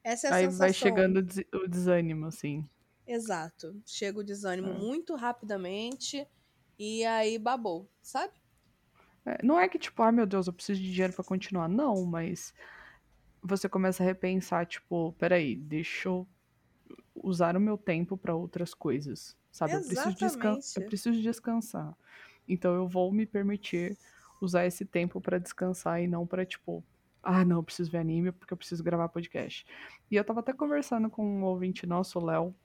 Essa 0.03 0.27
é 0.27 0.31
a 0.31 0.35
Aí 0.35 0.43
sensação. 0.45 0.59
vai 0.59 0.73
chegando 0.73 1.17
o 1.17 1.21
des- 1.21 1.45
o 1.53 1.67
desânimo, 1.67 2.25
assim. 2.27 2.67
Exato. 3.05 3.75
Chega 3.85 4.19
o 4.19 4.23
desânimo 4.23 4.69
É. 4.69 4.73
muito 4.77 5.15
rapidamente, 5.15 6.27
e 6.79 7.03
aí 7.05 7.37
babou, 7.37 7.89
sabe? 8.01 8.33
É, 9.25 9.43
não 9.45 9.59
é 9.59 9.67
que, 9.69 9.77
tipo, 9.77 10.01
ah, 10.01 10.11
meu 10.11 10.25
Deus, 10.25 10.47
eu 10.47 10.53
preciso 10.53 10.81
de 10.81 10.91
dinheiro 10.91 11.13
pra 11.13 11.23
continuar. 11.23 11.67
Não, 11.67 12.03
mas 12.05 12.53
você 13.41 13.69
começa 13.69 14.01
a 14.01 14.05
repensar, 14.05 14.65
tipo, 14.65 15.13
peraí, 15.19 15.55
deixa 15.55 16.09
eu 16.09 16.27
usar 17.15 17.55
o 17.55 17.59
meu 17.59 17.77
tempo 17.77 18.17
pra 18.17 18.33
outras 18.35 18.73
coisas. 18.73 19.35
Sabe? 19.51 19.73
Eu 19.73 19.81
preciso, 19.85 20.39
eu 20.79 20.85
preciso 20.85 21.21
descansar. 21.21 21.95
Então 22.47 22.73
eu 22.73 22.87
vou 22.87 23.11
me 23.11 23.25
permitir 23.25 23.97
usar 24.41 24.65
esse 24.65 24.85
tempo 24.85 25.19
pra 25.21 25.37
descansar 25.37 26.01
e 26.01 26.07
não 26.07 26.25
pra, 26.25 26.45
tipo, 26.45 26.83
ah, 27.23 27.45
não, 27.45 27.57
eu 27.57 27.63
preciso 27.63 27.91
ver 27.91 27.99
anime 27.99 28.31
porque 28.31 28.53
eu 28.53 28.57
preciso 28.57 28.83
gravar 28.83 29.09
podcast. 29.09 29.65
E 30.09 30.15
eu 30.15 30.23
tava 30.23 30.39
até 30.39 30.53
conversando 30.53 31.09
com 31.09 31.25
um 31.25 31.43
ouvinte 31.43 31.85
nosso, 31.85 32.19
o 32.19 32.25
Léo. 32.25 32.55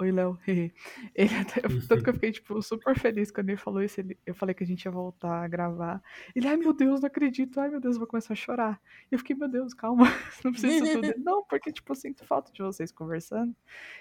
Oi, 0.00 0.12
Léo. 0.12 0.38
Ele 1.14 1.34
até, 1.34 1.60
tanto 1.88 2.04
que 2.04 2.10
eu 2.10 2.14
fiquei, 2.14 2.30
tipo, 2.30 2.62
super 2.62 2.96
feliz 2.96 3.32
quando 3.32 3.48
ele 3.48 3.58
falou 3.58 3.82
isso. 3.82 4.00
Ele, 4.00 4.16
eu 4.24 4.32
falei 4.32 4.54
que 4.54 4.62
a 4.62 4.66
gente 4.66 4.84
ia 4.84 4.92
voltar 4.92 5.42
a 5.42 5.48
gravar. 5.48 6.00
Ele, 6.36 6.46
ai 6.46 6.56
meu 6.56 6.72
Deus, 6.72 7.00
não 7.00 7.08
acredito. 7.08 7.58
Ai 7.58 7.68
meu 7.68 7.80
Deus, 7.80 7.96
eu 7.96 8.00
vou 8.00 8.06
começar 8.06 8.32
a 8.32 8.36
chorar. 8.36 8.80
E 9.10 9.14
eu 9.16 9.18
fiquei, 9.18 9.34
meu 9.34 9.48
Deus, 9.48 9.74
calma. 9.74 10.04
Não 10.44 10.52
precisa 10.52 10.92
tudo. 10.92 11.14
Não, 11.18 11.42
porque, 11.44 11.72
tipo, 11.72 11.90
eu 11.90 11.96
sinto 11.96 12.24
falta 12.24 12.52
de 12.52 12.62
vocês 12.62 12.92
conversando. 12.92 13.54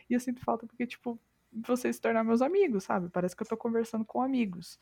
E 0.07 0.13
eu 0.13 0.19
sinto 0.19 0.39
falta 0.41 0.67
porque, 0.67 0.85
tipo, 0.85 1.19
vocês 1.51 1.95
se 1.95 2.01
tornar 2.01 2.23
meus 2.23 2.43
amigos, 2.43 2.83
sabe? 2.83 3.09
Parece 3.09 3.35
que 3.35 3.41
eu 3.41 3.47
tô 3.47 3.57
conversando 3.57 4.05
com 4.05 4.21
amigos. 4.21 4.79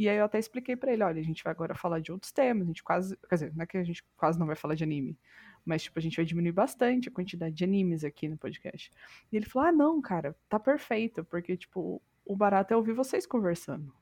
E 0.00 0.08
aí 0.08 0.16
eu 0.16 0.24
até 0.24 0.38
expliquei 0.38 0.76
pra 0.76 0.92
ele, 0.94 1.02
olha, 1.02 1.20
a 1.20 1.24
gente 1.24 1.44
vai 1.44 1.50
agora 1.50 1.74
falar 1.74 2.00
de 2.00 2.10
outros 2.10 2.32
temas, 2.32 2.62
a 2.64 2.66
gente 2.68 2.82
quase, 2.82 3.14
quer 3.28 3.34
dizer, 3.34 3.54
não 3.54 3.62
é 3.62 3.66
que 3.66 3.76
a 3.76 3.84
gente 3.84 4.02
quase 4.16 4.38
não 4.38 4.46
vai 4.46 4.56
falar 4.56 4.74
de 4.74 4.82
anime, 4.82 5.18
mas 5.62 5.82
tipo, 5.82 5.98
a 5.98 6.02
gente 6.02 6.16
vai 6.16 6.24
diminuir 6.24 6.52
bastante 6.52 7.10
a 7.10 7.12
quantidade 7.12 7.54
de 7.54 7.64
animes 7.64 8.02
aqui 8.02 8.26
no 8.26 8.38
podcast. 8.38 8.90
E 9.30 9.36
ele 9.36 9.44
falou: 9.44 9.68
"Ah, 9.68 9.72
não, 9.72 10.00
cara, 10.00 10.34
tá 10.48 10.58
perfeito, 10.58 11.22
porque 11.24 11.54
tipo, 11.54 12.00
o 12.24 12.34
barato 12.34 12.72
é 12.72 12.76
ouvir 12.78 12.94
vocês 12.94 13.26
conversando. 13.26 13.92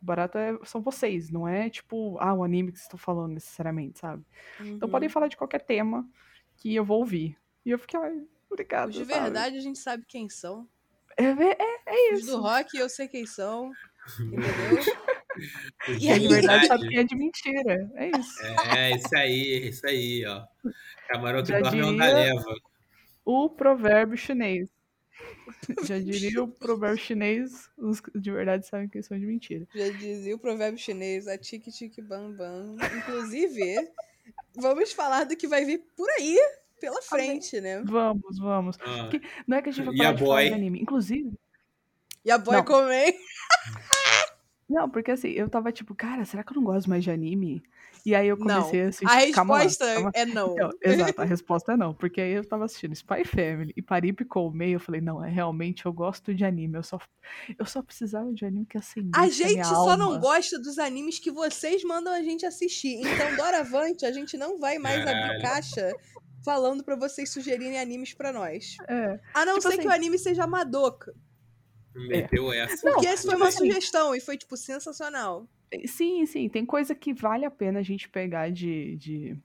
O 0.00 0.04
barato 0.06 0.38
é, 0.38 0.58
são 0.64 0.80
vocês, 0.80 1.30
não 1.30 1.46
é 1.46 1.68
tipo, 1.68 2.16
ah, 2.18 2.32
o 2.32 2.42
anime 2.42 2.72
que 2.72 2.78
vocês 2.78 2.86
estão 2.86 2.98
falando 2.98 3.34
necessariamente, 3.34 3.98
sabe? 3.98 4.24
Então 4.58 4.86
Uhum. 4.88 4.90
podem 4.90 5.08
falar 5.10 5.28
de 5.28 5.36
qualquer 5.36 5.60
tema 5.60 6.08
que 6.56 6.74
eu 6.74 6.82
vou 6.84 6.98
ouvir. 7.00 7.36
E 7.64 7.70
eu 7.72 7.78
fiquei, 7.78 8.00
ai, 8.00 8.26
obrigado. 8.50 8.88
Os 8.88 8.94
de 8.94 9.04
sabe? 9.04 9.20
verdade 9.20 9.56
a 9.58 9.60
gente 9.60 9.78
sabe 9.78 10.04
quem 10.08 10.30
são. 10.30 10.66
É, 11.16 11.24
é, 11.24 11.56
é 11.86 12.14
Os 12.14 12.20
isso. 12.20 12.30
do 12.30 12.40
rock 12.40 12.74
eu 12.78 12.88
sei 12.88 13.06
quem 13.06 13.26
são. 13.26 13.70
Os 14.06 14.18
Entendeu? 14.18 15.11
E 15.88 16.18
de 16.18 16.28
verdade 16.28 16.66
sabe 16.66 16.88
quem 16.88 16.98
é 16.98 17.04
de 17.04 17.16
mentira. 17.16 17.90
É 17.94 18.08
isso. 18.08 18.42
É, 18.76 18.90
isso 18.96 19.16
aí, 19.16 19.68
isso 19.68 19.86
aí, 19.86 20.24
ó. 20.26 20.44
Camarão 21.08 21.42
que 21.42 21.48
Já 21.48 21.60
dorme 21.60 21.80
é 21.80 21.84
onda 21.84 22.06
leva. 22.06 22.54
O 23.24 23.50
provérbio 23.50 24.16
chinês. 24.16 24.68
Já 25.84 25.98
diria 25.98 26.42
o 26.42 26.48
provérbio 26.48 26.98
chinês, 26.98 27.68
os 27.76 28.00
que 28.00 28.18
de 28.18 28.30
verdade 28.30 28.66
sabem 28.66 28.88
que 28.88 29.02
são 29.02 29.18
de 29.18 29.26
mentira. 29.26 29.66
Já 29.74 29.88
dizia 29.90 30.34
o 30.34 30.38
provérbio 30.38 30.78
chinês, 30.78 31.28
a 31.28 31.38
tique 31.38 31.70
tique 31.70 32.00
bam 32.02 32.32
bam. 32.32 32.76
Inclusive, 32.98 33.88
vamos 34.56 34.92
falar 34.92 35.24
do 35.24 35.36
que 35.36 35.46
vai 35.46 35.64
vir 35.64 35.84
por 35.96 36.08
aí 36.10 36.36
pela 36.80 37.00
frente, 37.02 37.60
né? 37.60 37.80
Vamos, 37.84 38.38
vamos. 38.38 38.76
Ah, 38.80 39.08
Não 39.46 39.58
é 39.58 39.62
que 39.62 39.68
a 39.68 39.72
gente 39.72 39.84
vai 39.86 39.96
falar 39.96 40.38
a 40.38 40.48
de 40.48 40.54
anime. 40.54 40.80
Inclusive, 40.80 41.32
E 42.24 42.30
a 42.30 42.38
boy 42.38 42.56
Não. 42.56 42.64
comem. 42.64 43.14
não, 44.72 44.88
porque 44.90 45.10
assim, 45.10 45.28
eu 45.28 45.48
tava 45.48 45.70
tipo, 45.70 45.94
cara, 45.94 46.24
será 46.24 46.42
que 46.42 46.52
eu 46.52 46.56
não 46.56 46.64
gosto 46.64 46.88
mais 46.90 47.04
de 47.04 47.10
anime? 47.10 47.62
E 48.04 48.16
aí 48.16 48.26
eu 48.26 48.36
Não. 48.36 48.46
comecei 48.62 48.82
a 48.82 48.88
assistir. 48.88 49.06
A 49.06 49.32
calma 49.32 49.54
lá, 49.54 49.60
resposta 49.62 49.94
calma. 49.94 50.10
é 50.14 50.24
não. 50.26 50.52
Então, 50.54 50.70
exato, 50.82 51.22
a 51.22 51.24
resposta 51.24 51.72
é 51.72 51.76
não. 51.76 51.94
Porque 51.94 52.20
aí 52.20 52.32
eu 52.32 52.44
tava 52.44 52.64
assistindo 52.64 52.92
Spy 52.94 53.24
Family 53.24 53.72
e 53.76 53.80
Paripe 53.82 54.26
Meio, 54.52 54.74
eu 54.76 54.80
falei, 54.80 55.00
não, 55.00 55.24
é 55.24 55.30
realmente 55.30 55.86
eu 55.86 55.92
gosto 55.92 56.34
de 56.34 56.44
anime. 56.44 56.78
Eu 56.78 56.82
só, 56.82 56.98
eu 57.56 57.64
só 57.64 57.80
precisava 57.80 58.32
de 58.32 58.44
anime 58.44 58.66
que 58.66 58.76
acendesse 58.76 59.16
A 59.16 59.22
a 59.22 59.28
gente 59.28 59.52
minha 59.52 59.64
só 59.64 59.96
não 59.96 60.06
alma. 60.08 60.18
gosta 60.18 60.58
dos 60.58 60.80
animes 60.80 61.20
que 61.20 61.30
vocês 61.30 61.84
mandam 61.84 62.12
a 62.12 62.22
gente 62.22 62.44
assistir. 62.44 63.00
Então, 63.06 63.36
doravante, 63.36 64.04
a 64.04 64.10
gente 64.10 64.36
não 64.36 64.58
vai 64.58 64.78
mais 64.78 65.00
abrir 65.06 65.40
caixa 65.40 65.92
falando 66.44 66.82
pra 66.82 66.96
vocês 66.96 67.30
sugerirem 67.32 67.78
animes 67.78 68.12
pra 68.14 68.32
nós. 68.32 68.78
É. 68.88 69.20
A 69.32 69.44
não 69.46 69.54
Tipo 69.54 69.62
ser 69.62 69.68
assim- 69.74 69.82
que 69.82 69.86
o 69.86 69.92
anime 69.92 70.18
seja 70.18 70.44
Madoka. 70.44 71.14
Meteu 71.94 72.52
essa. 72.52 72.84
Não, 72.86 72.94
Porque 72.94 73.06
essa 73.06 73.26
foi 73.28 73.36
uma 73.36 73.48
assim- 73.48 73.58
sugestão 73.66 74.14
e 74.14 74.20
foi, 74.20 74.36
tipo, 74.36 74.56
sensacional. 74.56 75.46
Sim, 75.86 76.26
sim, 76.26 76.48
tem 76.48 76.66
coisa 76.66 76.94
que 76.94 77.14
vale 77.14 77.44
a 77.44 77.50
pena 77.50 77.78
a 77.80 77.82
gente 77.82 78.08
pegar 78.08 78.50
de. 78.50 78.96
de... 78.96 79.36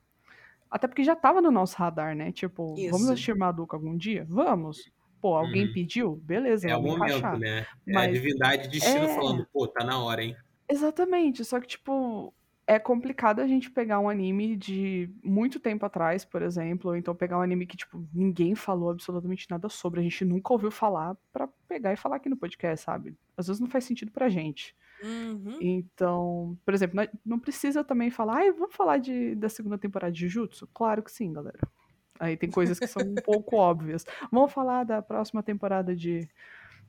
Até 0.70 0.88
porque 0.88 1.04
já 1.04 1.16
tava 1.16 1.42
no 1.42 1.50
nosso 1.52 1.78
radar, 1.78 2.14
né? 2.16 2.32
Tipo, 2.32 2.76
vamos 2.76 3.02
Isso. 3.04 3.12
assistir 3.14 3.36
Madoka 3.36 3.78
algum 3.78 3.96
dia? 3.96 4.26
Vamos. 4.30 4.92
Pô, 5.22 5.36
alguém 5.36 5.66
Uhum. 5.68 5.74
pediu? 5.74 6.16
Beleza, 6.18 6.68
É 6.70 6.76
o 6.76 6.82
vamos 6.82 6.98
momento, 6.98 7.18
encaixar. 7.18 7.40
né? 7.40 7.66
É 7.88 7.92
a 7.92 7.94
Mas- 7.94 8.14
divindade 8.14 8.68
destino 8.68 9.06
É. 9.06 9.16
falando, 9.16 9.48
pô, 9.54 9.68
tá 9.68 9.84
na 9.86 10.00
hora, 10.04 10.24
hein? 10.24 10.36
Exatamente, 10.70 11.46
só 11.46 11.60
que, 11.62 11.68
tipo, 11.68 12.34
é 12.68 12.78
complicado 12.78 13.40
a 13.40 13.48
gente 13.48 13.72
pegar 13.72 13.98
um 14.02 14.10
anime 14.10 14.58
de 14.58 15.10
muito 15.24 15.58
tempo 15.58 15.86
atrás, 15.86 16.26
por 16.26 16.42
exemplo, 16.42 16.92
ou 16.92 16.98
então 16.98 17.16
pegar 17.16 17.38
um 17.38 17.42
anime 17.42 17.66
que, 17.66 17.78
tipo, 17.78 18.06
ninguém 18.14 18.56
falou 18.56 18.90
absolutamente 18.90 19.48
nada 19.50 19.70
sobre, 19.70 20.02
a 20.02 20.04
gente 20.04 20.26
nunca 20.26 20.52
ouviu 20.52 20.70
falar, 20.70 21.16
pra 21.32 21.48
pegar 21.66 21.94
e 21.94 21.98
falar 21.98 22.18
aqui 22.18 22.28
no 22.28 22.36
podcast, 22.36 22.84
sabe? 22.84 23.16
Às 23.38 23.48
vezes 23.48 23.62
não 23.62 23.70
faz 23.70 23.86
sentido 23.86 24.12
pra 24.12 24.28
gente. 24.28 24.76
Uhum. 25.02 25.58
Então, 25.62 26.58
por 26.66 26.74
exemplo, 26.74 27.00
não- 27.26 27.40
precisa 27.40 27.86
também 27.86 28.12
falar, 28.12 28.38
ai, 28.40 28.52
vamos 28.52 28.76
falar 28.76 28.98
de, 28.98 29.34
da 29.36 29.48
segunda 29.48 29.78
temporada 29.78 30.12
de 30.12 30.28
Jujutsu? 30.28 30.68
Claro 30.74 31.02
que 31.02 31.12
sim, 31.12 31.32
galera. 31.32 31.60
Aí 32.20 32.36
tem 32.36 32.50
coisas 32.50 32.78
que 32.78 32.88
são 32.88 33.02
um 33.02 33.16
pouco 33.24 33.56
óbvias. 33.56 34.06
Vamos 34.30 34.52
falar 34.52 34.84
da 34.84 35.02
próxima 35.02 35.42
temporada 35.42 35.96
de, 35.96 36.28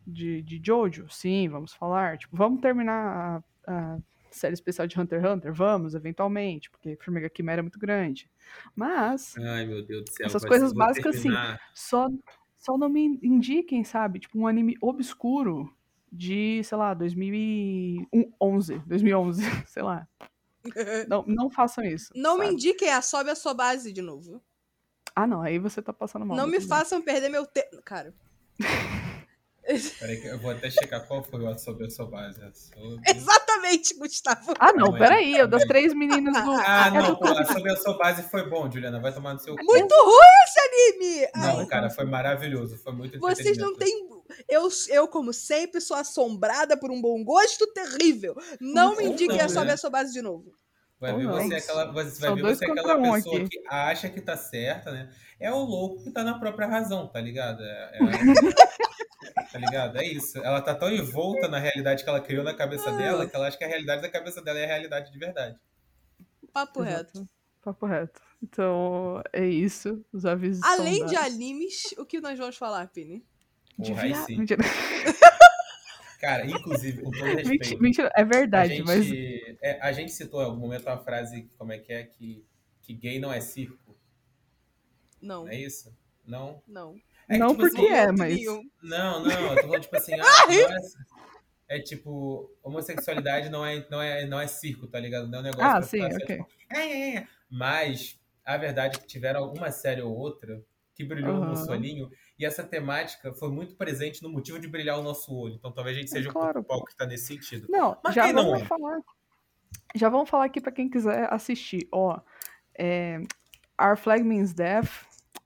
de, 0.05 0.43
de 0.43 0.61
Jojo? 0.65 1.07
Sim, 1.09 1.49
vamos 1.49 1.73
falar. 1.73 2.19
Tipo, 2.19 2.37
vamos 2.37 2.61
terminar 2.61 3.43
a, 3.67 3.73
a 3.73 3.99
série 4.31 4.55
especial 4.55 4.87
de 4.87 4.99
Hunter 4.99 5.21
x 5.21 5.31
Hunter? 5.31 5.53
Vamos, 5.53 5.95
eventualmente, 5.95 6.71
porque 6.71 6.97
Formiga 7.01 7.29
Quimera 7.29 7.61
é 7.61 7.63
muito 7.63 7.79
grande. 7.79 8.31
Mas, 8.75 9.35
Ai, 9.39 9.67
meu 9.67 9.85
Deus 9.85 10.05
do 10.05 10.11
céu. 10.11 10.27
Essas 10.27 10.45
coisas 10.45 10.73
básicas, 10.73 11.17
sim. 11.17 11.23
terminar. 11.23 11.61
só, 11.75 12.09
só 12.57 12.77
não 12.79 12.89
me 12.89 13.19
indiquem, 13.23 13.85
sabe? 13.85 14.19
Tipo, 14.21 14.39
um 14.39 14.47
anime 14.47 14.77
obscuro 14.81 15.73
de, 16.11 16.63
sei 16.65 16.79
lá, 16.79 16.95
2011, 16.95 18.79
2011, 18.87 19.43
sei 19.67 19.83
lá. 19.83 20.07
Não, 21.09 21.25
não 21.27 21.49
façam 21.49 21.85
isso. 21.85 22.13
Não 22.15 22.37
me 22.37 22.45
sabe? 22.45 22.55
indiquem 22.55 22.91
a 22.91 23.01
Sobe 23.01 23.31
a 23.31 23.35
Sua 23.35 23.55
Base 23.55 23.91
de 23.91 24.03
novo. 24.03 24.43
Ah, 25.15 25.27
não, 25.27 25.41
aí 25.41 25.59
você 25.59 25.81
tá 25.81 25.93
passando 25.93 26.27
mal. 26.27 26.37
não 26.37 26.47
mas 26.47 26.63
me 26.63 26.69
façam 26.69 27.01
perder 27.01 27.29
meu 27.29 27.47
tempo. 27.47 27.81
Cara, 27.83 28.13
Peraí, 29.99 30.21
que 30.21 30.27
eu 30.29 30.39
vou 30.39 30.51
até 30.51 30.71
checar 30.71 31.07
qual 31.07 31.23
foi 31.23 31.45
o 31.45 31.59
sobre 31.59 31.87
a 31.87 31.91
sua 31.91 32.07
base. 32.07 32.43
A 32.43 32.53
sobre- 32.55 33.03
exatamente, 33.11 33.95
Gustavo. 33.95 34.55
Ah, 34.59 34.73
não, 34.73 34.87
Não, 34.89 34.97
é- 34.97 34.99
peraí, 34.99 35.37
eu 35.37 35.47
das 35.47 35.65
três 35.65 35.93
meninas 35.95 36.33
do. 36.43 36.51
Ah, 36.53 36.91
não, 36.91 37.17
pô, 37.17 37.27
a 37.29 37.45
sobre 37.45 37.71
a 37.73 37.77
sua 37.77 37.97
base 37.99 38.23
foi 38.31 38.49
bom, 38.49 38.71
Juliana. 38.71 39.01
Vai 39.01 39.13
tomar 39.13 39.35
no 39.35 39.41
seu 39.41 39.55
cu. 39.55 39.65
Muito 39.65 39.95
ruim 39.95 40.39
esse 40.47 40.61
anime! 40.61 41.29
Não, 41.37 41.61
Ai, 41.61 41.67
cara, 41.67 41.91
foi 41.91 42.05
maravilhoso. 42.07 42.79
Foi 42.79 42.93
muito 42.93 43.19
vocês 43.21 43.59
não 43.59 43.75
têm. 43.77 44.09
Eu, 44.49 44.69
eu, 44.89 45.09
como 45.09 45.33
sempre, 45.33 45.81
sou 45.81 45.97
assombrada 45.97 46.77
por 46.77 46.91
um 46.91 47.01
bom 47.01 47.23
gosto 47.25 47.67
terrível. 47.73 48.35
Não 48.61 48.97
me 48.97 49.05
indiquem 49.05 49.41
a 49.41 49.49
Sobe 49.49 49.67
né? 49.69 49.73
a 49.73 49.77
Sua 49.77 49.91
Base 49.91 50.13
de 50.13 50.23
novo. 50.23 50.53
Vai 51.01 51.15
ver 51.17 51.27
você 51.29 51.55
aquela, 51.55 51.93
você 51.93 52.21
vai 52.21 52.35
ver 52.35 52.43
você 52.43 52.65
aquela 52.65 52.97
um 52.97 53.13
pessoa 53.13 53.37
aqui. 53.39 53.49
que 53.49 53.63
acha 53.69 54.09
que 54.11 54.21
tá 54.21 54.37
certa, 54.37 54.91
né? 54.91 55.09
É 55.39 55.53
o 55.53 55.59
louco 55.59 56.03
que 56.03 56.11
tá 56.11 56.25
na 56.25 56.39
própria 56.39 56.67
razão, 56.67 57.07
tá 57.07 57.21
ligado? 57.21 57.63
É, 57.63 57.99
é- 57.99 57.99
tá 59.53 59.59
ligado? 59.59 59.99
É 59.99 60.05
isso. 60.05 60.39
Ela 60.39 60.61
tá 60.61 60.75
tão 60.75 60.91
envolta 60.93 61.47
na 61.47 61.59
realidade 61.59 62.03
que 62.03 62.09
ela 62.11 62.21
criou 62.21 62.43
na 62.43 62.53
cabeça 62.55 62.91
dela 62.93 63.27
que 63.29 63.37
ela 63.37 63.47
acha 63.47 63.57
que 63.57 63.65
a 63.65 63.69
realidade 63.69 64.03
da 64.03 64.09
cabeça 64.09 64.43
dela 64.43 64.59
é 64.59 64.65
a 64.65 64.69
realidade 64.69 65.13
de 65.13 65.19
verdade. 65.19 65.57
Papo 66.53 66.83
Exato. 66.85 67.19
reto. 67.19 67.29
Papo 67.63 67.87
reto. 67.87 68.21
Então, 68.43 69.23
é 69.33 69.47
isso. 69.47 70.05
Os 70.13 70.25
avisos 70.27 70.63
Além 70.65 71.07
de 71.07 71.15
dados. 71.15 71.33
animes, 71.33 71.95
o 71.99 72.05
que 72.05 72.21
nós 72.21 72.37
vamos 72.39 72.57
falar, 72.57 72.89
Pini? 72.89 73.25
De 73.79 73.91
Porra, 73.93 74.03
aí 74.07 74.13
via- 74.13 74.23
sim. 74.25 74.37
Mentira. 74.39 74.63
Cara, 76.19 76.47
inclusive, 76.47 77.03
com 77.03 77.15
todo 77.15 77.35
Mentira, 77.45 77.79
respeito. 77.79 77.81
mentira, 77.81 78.13
é 78.17 78.25
A 78.57 78.65
verdade, 78.65 78.77
gente, 78.77 78.85
mas. 78.85 79.07
é, 79.63 79.79
a 79.81 79.93
gente 79.93 80.13
citou 80.13 80.43
em 80.43 80.45
algum 80.47 80.61
momento 80.61 80.87
uma 80.87 80.99
frase, 80.99 81.51
como 81.57 81.73
é 81.73 81.79
que 81.79 81.93
é, 81.93 82.05
que, 82.05 82.45
que 82.83 82.93
gay 82.95 83.19
não 83.19 83.33
é 83.33 83.41
circo. 83.41 83.97
Não, 85.21 85.45
Não 85.45 85.49
é 85.49 85.57
isso? 85.57 85.97
Não? 86.25 86.63
não. 86.67 87.01
É 87.29 87.39
que, 87.39 87.39
Não 87.39 87.49
tipo 87.57 87.61
porque 87.63 87.87
assim, 87.87 87.93
é, 87.93 88.13
mas. 88.13 88.41
Não, 88.83 89.23
não, 89.25 89.31
eu 89.53 89.57
tô 89.57 89.63
falando 89.69 89.83
tipo 89.83 89.97
assim, 89.97 90.15
ah, 90.21 90.47
nossa. 90.71 90.99
É 91.69 91.79
tipo, 91.81 92.51
homossexualidade 92.63 93.51
não 93.51 93.65
é, 93.65 93.87
não, 93.91 94.01
é, 94.01 94.27
não 94.27 94.41
é 94.41 94.47
circo, 94.47 94.87
tá 94.87 94.99
ligado? 94.99 95.29
Não 95.29 95.39
é 95.39 95.41
um 95.41 95.45
negócio 95.45 95.67
Ah, 95.67 95.83
sim, 95.83 95.99
ficar 96.03 96.07
assim, 96.09 96.23
ok. 96.25 96.37
tipo, 96.37 96.49
é, 96.71 96.79
é, 96.79 97.17
é. 97.17 97.29
Mas 97.51 98.19
a 98.45 98.57
verdade 98.57 98.97
é 98.97 99.01
que 99.01 99.07
tiveram 99.07 99.41
alguma 99.41 99.71
série 99.71 100.01
ou 100.03 100.15
outra 100.17 100.63
que 100.99 101.05
brilhou 101.05 101.37
Aham. 101.37 101.51
no 101.51 101.57
solinho 101.57 102.11
e 102.37 102.45
essa 102.45 102.65
temática 102.65 103.33
foi 103.33 103.49
muito 103.53 103.77
presente 103.77 104.21
no 104.21 104.29
motivo 104.29 104.59
de 104.59 104.67
brilhar 104.67 104.99
o 104.99 105.03
nosso 105.03 105.33
olho. 105.33 105.55
Então 105.55 105.71
talvez 105.73 105.97
a 105.97 106.01
gente 106.01 106.09
É 106.11 106.13
seja 106.13 106.33
claro, 106.33 106.59
um 106.59 106.65
pouco 106.65 106.89
hipócrita 106.91 107.07
nesse 107.07 107.27
sentido. 107.27 107.69
Não, 107.71 107.97
Mas 108.03 108.17
já 108.17 108.25
quem 108.25 108.33
não 108.33 108.47
vamos 108.47 108.63
é? 108.63 108.65
falar. 108.65 109.01
Já 109.95 110.09
vamos 110.09 110.29
falar 110.29 110.47
aqui 110.47 110.61
pra 110.61 110.73
quem 110.73 110.91
quiser 110.91 111.33
assistir. 111.33 111.87
Ó, 111.93 112.19
é, 112.77 113.21
Our 113.81 113.97
Flag 113.97 114.25
Means 114.25 114.53
Death. 114.53 114.91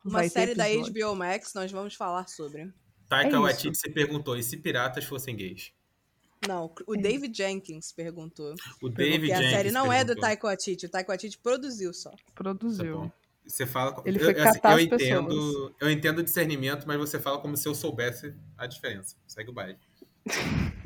Uma 0.02 0.26
série 0.26 0.54
da. 0.54 0.64
HBO 0.64 1.14
Max, 1.14 1.52
nós 1.54 1.70
vamos 1.70 1.94
falar 1.94 2.26
sobre. 2.28 2.72
Taika 3.10 3.36
É. 3.36 3.38
Waititi 3.38 3.76
se 3.76 3.90
perguntou, 3.90 4.34
e 4.38 4.42
se 4.42 4.56
piratas 4.56 5.04
fossem 5.04 5.36
gays? 5.36 5.70
Não, 6.48 6.72
o 6.86 6.96
David 6.96 7.36
Jenkins 7.36 7.92
perguntou. 7.92 8.54
O 8.82 8.88
David 8.88 9.18
Porque 9.20 9.32
a 9.32 9.36
Jenkins 9.36 9.50
série 9.52 9.70
não 9.70 9.92
é 9.92 9.98
do 10.02 10.06
perguntou. 10.08 10.22
Taika 10.22 10.46
Waititi. 10.46 10.86
O 10.86 10.88
Taika 10.90 11.08
Waititi 11.10 11.38
produziu 11.38 11.92
só. 11.92 12.10
Tá 12.10 12.16
Produziu. 12.34 13.00
bom. 13.02 13.12
Você 13.46 13.66
fala. 13.66 14.00
Ele 14.04 14.18
eu, 14.18 14.24
foi 14.24 14.32
assim, 14.40 14.52
catar 14.60 14.70
eu 14.72 14.76
as 14.76 14.82
entendo, 14.84 15.28
pessoas. 15.28 15.72
eu 15.80 15.90
entendo 15.90 16.18
o 16.18 16.22
discernimento, 16.22 16.86
mas 16.86 16.96
você 16.98 17.18
fala 17.18 17.38
como 17.38 17.56
se 17.56 17.66
eu 17.68 17.74
soubesse 17.74 18.34
a 18.56 18.66
diferença. 18.66 19.16
Segue 19.26 19.50
o 19.50 19.52
baile. 19.52 19.76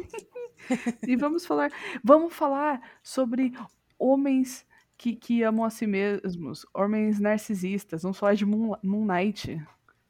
E 1.07 1.15
vamos 1.17 1.47
falar, 1.47 1.71
vamos 2.03 2.35
falar 2.35 2.81
sobre 3.03 3.53
homens 3.99 4.67
que, 4.99 5.15
que 5.15 5.43
amam 5.45 5.65
a 5.65 5.71
si 5.71 5.87
mesmos, 5.87 6.67
homens 6.75 7.21
narcisistas. 7.21 8.03
Vamos 8.03 8.19
falar 8.19 8.35
de 8.35 8.45
Moon, 8.45 8.75
Moon 8.83 9.05
Knight 9.05 9.63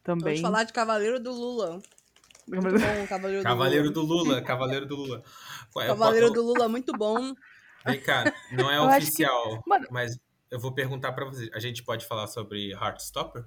também. 0.02 0.36
Vamos 0.36 0.40
falar 0.40 0.64
de 0.64 0.72
Cavaleiro 0.72 1.20
do 1.20 1.30
Lula. 1.32 1.82
Muito 2.48 2.62
bom, 2.70 3.06
Cavaleiro, 3.06 3.42
Cavaleiro 3.42 3.90
do 3.90 4.00
do 4.00 4.02
Lula, 4.06 4.40
Cavaleiro 4.40 4.86
do 4.86 4.96
Lula. 4.96 5.16
É? 5.26 5.78
Lula. 5.80 5.86
Cavaleiro 5.88 6.30
do 6.30 6.42
Lula, 6.42 6.68
muito 6.68 6.92
bom. 6.92 7.34
Vem 7.84 8.00
cá, 8.00 8.32
não 8.52 8.70
é 8.70 8.78
Eu 8.78 8.84
acho 8.84 8.98
que- 8.98 9.02
oficial, 9.24 9.62
Mano- 9.66 9.88
mas 9.90 10.18
eu 10.50 10.58
vou 10.60 10.72
perguntar 10.72 11.12
pra 11.12 11.24
você. 11.24 11.50
A 11.54 11.58
gente 11.60 11.82
pode 11.82 12.06
falar 12.06 12.26
sobre 12.26 12.72
Heartstopper? 12.72 13.44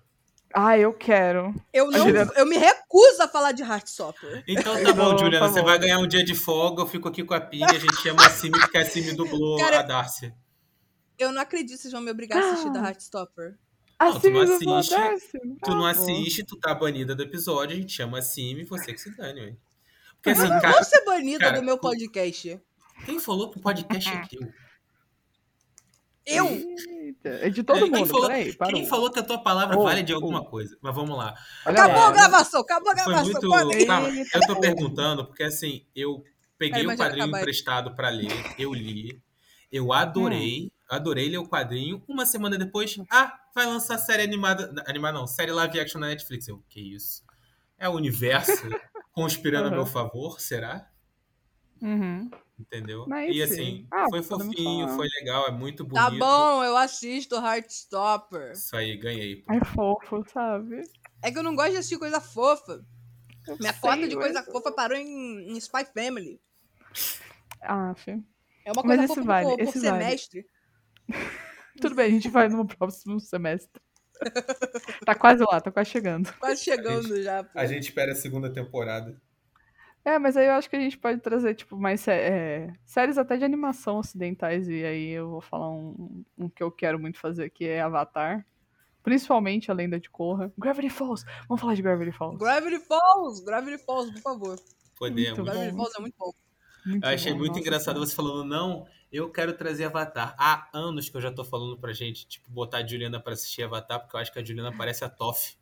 Ah, 0.53 0.77
eu 0.77 0.91
quero. 0.94 1.53
Eu, 1.72 1.91
não, 1.91 2.00
Juliana- 2.08 2.32
eu 2.36 2.46
me 2.46 2.58
recuso 2.58 3.22
a 3.22 3.27
falar 3.27 3.51
de 3.51 3.62
Heartstopper. 3.62 4.44
Então 4.48 4.84
tá 4.84 4.94
bom, 4.94 5.12
Não, 5.12 5.18
Juliana, 5.18 5.46
tá 5.46 5.51
você 5.53 5.60
bom. 5.60 5.65
vai 5.68 5.77
ganhar 5.77 6.00
um 6.00 6.08
dia 6.08 6.24
de 6.24 6.34
folga, 6.34 6.82
eu 6.82 6.88
fico 6.88 7.08
aqui 7.08 7.24
com 7.24 7.34
a 7.36 7.39
Pini, 7.41 7.63
a 7.65 7.77
gente 7.79 7.96
chama 8.01 8.25
a 8.25 8.29
Simi, 8.32 8.60
porque 8.60 8.77
a 8.79 8.86
Simi 8.86 9.13
dublou 9.13 9.60
Cara, 9.60 9.79
a 9.79 9.84
Darcy. 9.84 10.34
Eu 11.20 11.32
não 11.32 11.41
acredito 11.41 11.75
que 11.75 11.82
vocês 11.84 11.91
vão 11.94 12.01
me 12.01 12.10
obrigar 12.10 12.41
a 12.41 12.51
assistir 12.51 12.72
da 12.72 12.79
Heartstopper. 12.79 13.58
Não, 14.01 14.12
tu 14.13 14.18
Assim 14.18 14.29
não 14.32 14.77
assiste. 14.77 15.39
Tu 15.63 15.70
não 15.72 15.86
Ah, 15.86 15.91
assiste, 15.91 16.44
tu 16.46 16.56
tá 16.58 16.74
banida 16.74 17.13
do 17.13 17.22
episódio, 17.24 17.75
a 17.75 17.79
gente 17.79 17.94
chama 17.94 18.18
a 18.20 18.22
Simi, 18.22 18.63
você 18.63 18.91
que 18.94 19.00
se 19.00 19.15
dane, 19.15 19.41
ué. 19.41 19.56
Porque 20.15 20.29
Eu 20.29 20.34
assim, 20.44 20.51
não 20.53 20.62
cara, 20.62 20.74
vou 20.74 20.84
ser 20.84 21.03
banida 21.06 21.39
cara, 21.39 21.60
do 21.60 21.65
meu 21.65 21.77
tu- 21.77 21.82
podcast. 21.82 22.60
quem 23.06 23.20
falou 23.20 23.51
que 23.51 23.58
o 23.60 23.62
podcast 23.62 24.10
é 24.10 24.22
teu? 24.27 24.51
Eu? 26.29 26.48
Eita, 26.48 27.29
É 27.29 27.50
de 27.50 27.63
todo 27.63 27.77
É, 27.77 27.81
quem 27.81 27.91
mundo, 27.91 28.07
falou- 28.07 28.27
peraí, 28.27 28.53
parou. 28.55 28.74
Quem 28.74 28.86
falou 28.88 29.12
que 29.12 29.19
a 29.19 29.24
tua 29.24 29.38
palavra 29.43 29.77
Oh, 29.77 29.83
vale 29.83 30.03
de 30.03 30.13
oh. 30.13 30.15
alguma 30.15 30.43
coisa? 30.45 30.77
Mas 30.81 30.95
vamos 30.95 31.17
lá. 31.17 31.33
Olha 31.65 31.74
Acabou 31.83 32.01
lá. 32.01 32.07
a 32.07 32.12
gravação, 32.12 32.62
acabou 32.62 32.91
a 32.91 32.95
Foi 32.98 33.13
gravação. 33.13 33.31
muito. 33.65 33.86
Calma, 33.88 34.09
eu 34.09 34.41
tô 34.48 34.59
perguntando 34.59 35.25
porque 35.25 35.43
assim, 35.43 35.86
eu 35.95 36.24
peguei 36.57 36.83
o 36.83 36.88
mas 36.88 36.98
já 37.00 37.05
quadrinho 37.05 37.27
emprestado 37.27 37.95
pra 37.95 38.09
ler, 38.09 38.31
eu 38.57 38.74
li, 38.74 39.21
eu 39.71 39.91
adorei, 39.93 40.71
adorei 40.89 41.29
ler 41.29 41.38
o 41.38 41.48
quadrinho. 41.48 42.03
Uma 42.07 42.25
semana 42.25 42.57
depois, 42.57 42.95
ah, 43.09 43.33
vai 43.55 43.65
lançar 43.65 43.98
série 43.98 44.24
animada, 44.24 44.74
animada 44.88 45.17
não, 45.17 45.27
série 45.27 45.51
live 45.51 45.79
action 45.79 46.00
na 46.00 46.07
Netflix. 46.07 46.48
Eu, 46.48 46.63
que 46.69 46.79
isso? 46.95 47.24
É 47.77 47.88
o 47.89 47.93
universo 47.93 48.51
conspirando 49.13 49.67
a 49.67 49.71
meu 49.71 49.79
Uhum. 49.81 49.86
favor, 49.86 50.39
será? 50.39 50.88
Uhum. 51.81 52.29
Entendeu? 52.59 53.05
Mas, 53.07 53.33
e 53.33 53.41
assim, 53.41 53.88
ah, 53.89 54.05
foi 54.09 54.21
fofinho, 54.21 54.89
foi 54.89 55.07
legal, 55.19 55.48
é 55.48 55.51
muito 55.51 55.86
bonito. 55.86 56.03
Tá 56.03 56.12
bom, 56.12 56.63
eu 56.63 56.75
assisto 56.75 57.36
Heartstopper. 57.36 58.51
Isso 58.51 58.75
aí, 58.75 58.98
ganhei. 58.98 59.38
pô. 59.38 59.53
É 59.53 59.63
fofo, 59.63 60.25
sabe? 60.29 60.83
É 61.21 61.31
que 61.31 61.38
eu 61.38 61.43
não 61.43 61.55
gosto 61.55 61.71
de 61.71 61.77
assistir 61.77 61.98
coisa 61.98 62.19
fofa. 62.19 62.86
Eu 63.48 63.57
Minha 63.59 63.71
sei, 63.71 63.81
cota 63.81 64.07
de 64.07 64.15
mas- 64.15 64.25
coisa 64.25 64.43
fofa 64.43 64.71
parou 64.74 64.98
em, 64.98 65.51
em 65.51 65.57
Spy 65.57 65.86
Family. 65.93 66.39
Ah. 67.62 67.95
É 68.65 68.71
uma 68.74 68.83
coisa 68.83 69.07
fofa 69.07 69.24
vale, 69.24 69.45
por, 69.48 69.57
por 69.57 69.65
vale. 69.65 69.79
semestre. 69.79 70.45
Tudo 71.81 71.95
bem, 71.95 72.07
a 72.07 72.09
gente 72.09 72.27
vai 72.27 72.50
no 72.50 72.67
próximo 72.67 73.19
semestre. 73.21 73.81
tá 75.05 75.15
quase 75.15 75.41
lá, 75.50 75.62
tá 75.62 75.71
quase 75.71 75.89
chegando. 75.89 76.31
Quase 76.39 76.62
chegando 76.62 77.21
já. 77.24 77.43
pô. 77.43 77.57
A 77.57 77.65
gente 77.65 77.83
espera 77.83 78.12
a 78.12 78.15
segunda 78.15 78.50
temporada. 78.51 79.19
É, 80.10 80.18
mas 80.18 80.36
aí 80.36 80.48
eu 80.48 80.54
acho 80.54 80.70
que 80.70 80.75
a 80.75 80.80
gente 80.80 80.98
pode 80.98 81.20
trazer, 81.22 81.54
tipo, 81.54 81.78
mais 81.78 82.01
sé- 82.01 82.18
é, 82.20 82.74
séries 82.84 83.18
até 83.18 83.38
de 83.38 83.46
animação 83.46 83.98
ocidentais, 84.00 84.68
e 84.68 84.84
aí 84.84 85.10
eu 85.10 85.30
vou 85.30 85.42
falar 85.42 85.70
um, 85.70 86.24
um 86.38 86.50
que 86.50 86.63
eu 86.63 86.72
quero 86.72 86.98
muito 87.00 87.20
fazer, 87.20 87.50
que 87.51 87.66
é 87.66 87.82
Avatar. 87.82 88.44
Principalmente 89.04 89.70
a 89.72 89.74
Lenda 89.74 90.00
de 90.00 90.10
Korra. 90.10 90.51
Gravity 90.58 90.89
Falls! 90.89 91.24
Vamos 91.48 91.62
falar 91.62 91.74
de 91.75 91.82
Gravity 91.82 92.12
Falls. 92.12 92.38
Gravity 92.38 92.80
Falls! 92.86 93.44
Gravity 93.46 93.78
Falls, 93.86 94.12
por 94.13 94.22
favor. 94.22 94.60
Podemos. 94.98 95.38
Muito 95.38 95.51
Gravity. 95.51 95.75
Falls 95.75 95.94
é 95.98 96.01
muito 96.01 96.16
bom. 96.18 96.31
Muito 96.86 97.05
Eu 97.05 97.10
achei 97.14 97.31
bom, 97.31 97.38
muito 97.38 97.50
nossa 97.51 97.62
engraçado 97.62 98.00
você 98.00 98.16
falando, 98.16 98.44
não, 98.46 98.88
eu 99.12 99.29
quero 99.29 99.53
trazer 99.53 99.86
Avatar. 99.86 100.36
Há 100.40 100.70
anos 100.74 101.07
que 101.07 101.16
eu 101.16 101.22
já 101.22 101.31
tô 101.31 101.44
falando 101.44 101.77
pra 101.77 101.94
gente, 101.94 102.27
tipo, 102.27 102.50
botar 102.50 102.79
a 102.79 102.88
Juliana 102.88 103.20
pra 103.20 103.33
assistir 103.33 103.64
Avatar, 103.64 104.00
porque 104.00 104.16
eu 104.16 104.20
acho 104.20 104.33
que 104.33 104.40
a 104.40 104.44
Juliana 104.44 104.75
parece 104.75 105.05
a 105.05 105.10
Toff. 105.10 105.55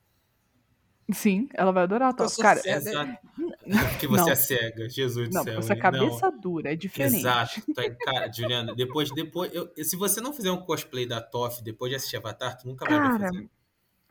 Sim, 1.13 1.47
ela 1.53 1.71
vai 1.71 1.83
adorar. 1.83 2.13
Tá? 2.13 2.25
Eu 2.25 2.29
sou 2.29 2.41
Cara, 2.41 2.59
cega. 2.59 2.77
Exato. 2.89 3.17
Porque 3.91 4.07
você 4.07 4.23
Não. 4.25 4.29
é 4.29 4.35
cega, 4.35 4.89
Jesus 4.89 5.29
do 5.29 5.33
não, 5.35 5.43
céu. 5.43 5.61
você 5.61 5.73
é 5.73 5.75
cabeça 5.75 6.29
dura, 6.31 6.69
é 6.69 6.73
Não. 6.73 6.77
diferente. 6.77 7.15
Exato. 7.17 7.61
É- 7.77 7.89
Cara, 7.91 8.31
Juliana, 8.31 8.75
depois, 8.75 9.09
depois 9.11 9.53
eu- 9.53 9.71
se 9.83 9.95
você 9.95 10.19
não 10.19 10.33
fizer 10.33 10.51
um 10.51 10.61
cosplay 10.61 11.05
da 11.05 11.21
Toff 11.21 11.63
depois 11.63 11.89
de 11.89 11.95
assistir 11.95 12.17
Avatar, 12.17 12.57
tu 12.57 12.67
nunca 12.67 12.85
vai 12.85 12.97
Cara, 12.97 13.19
fazer. 13.19 13.49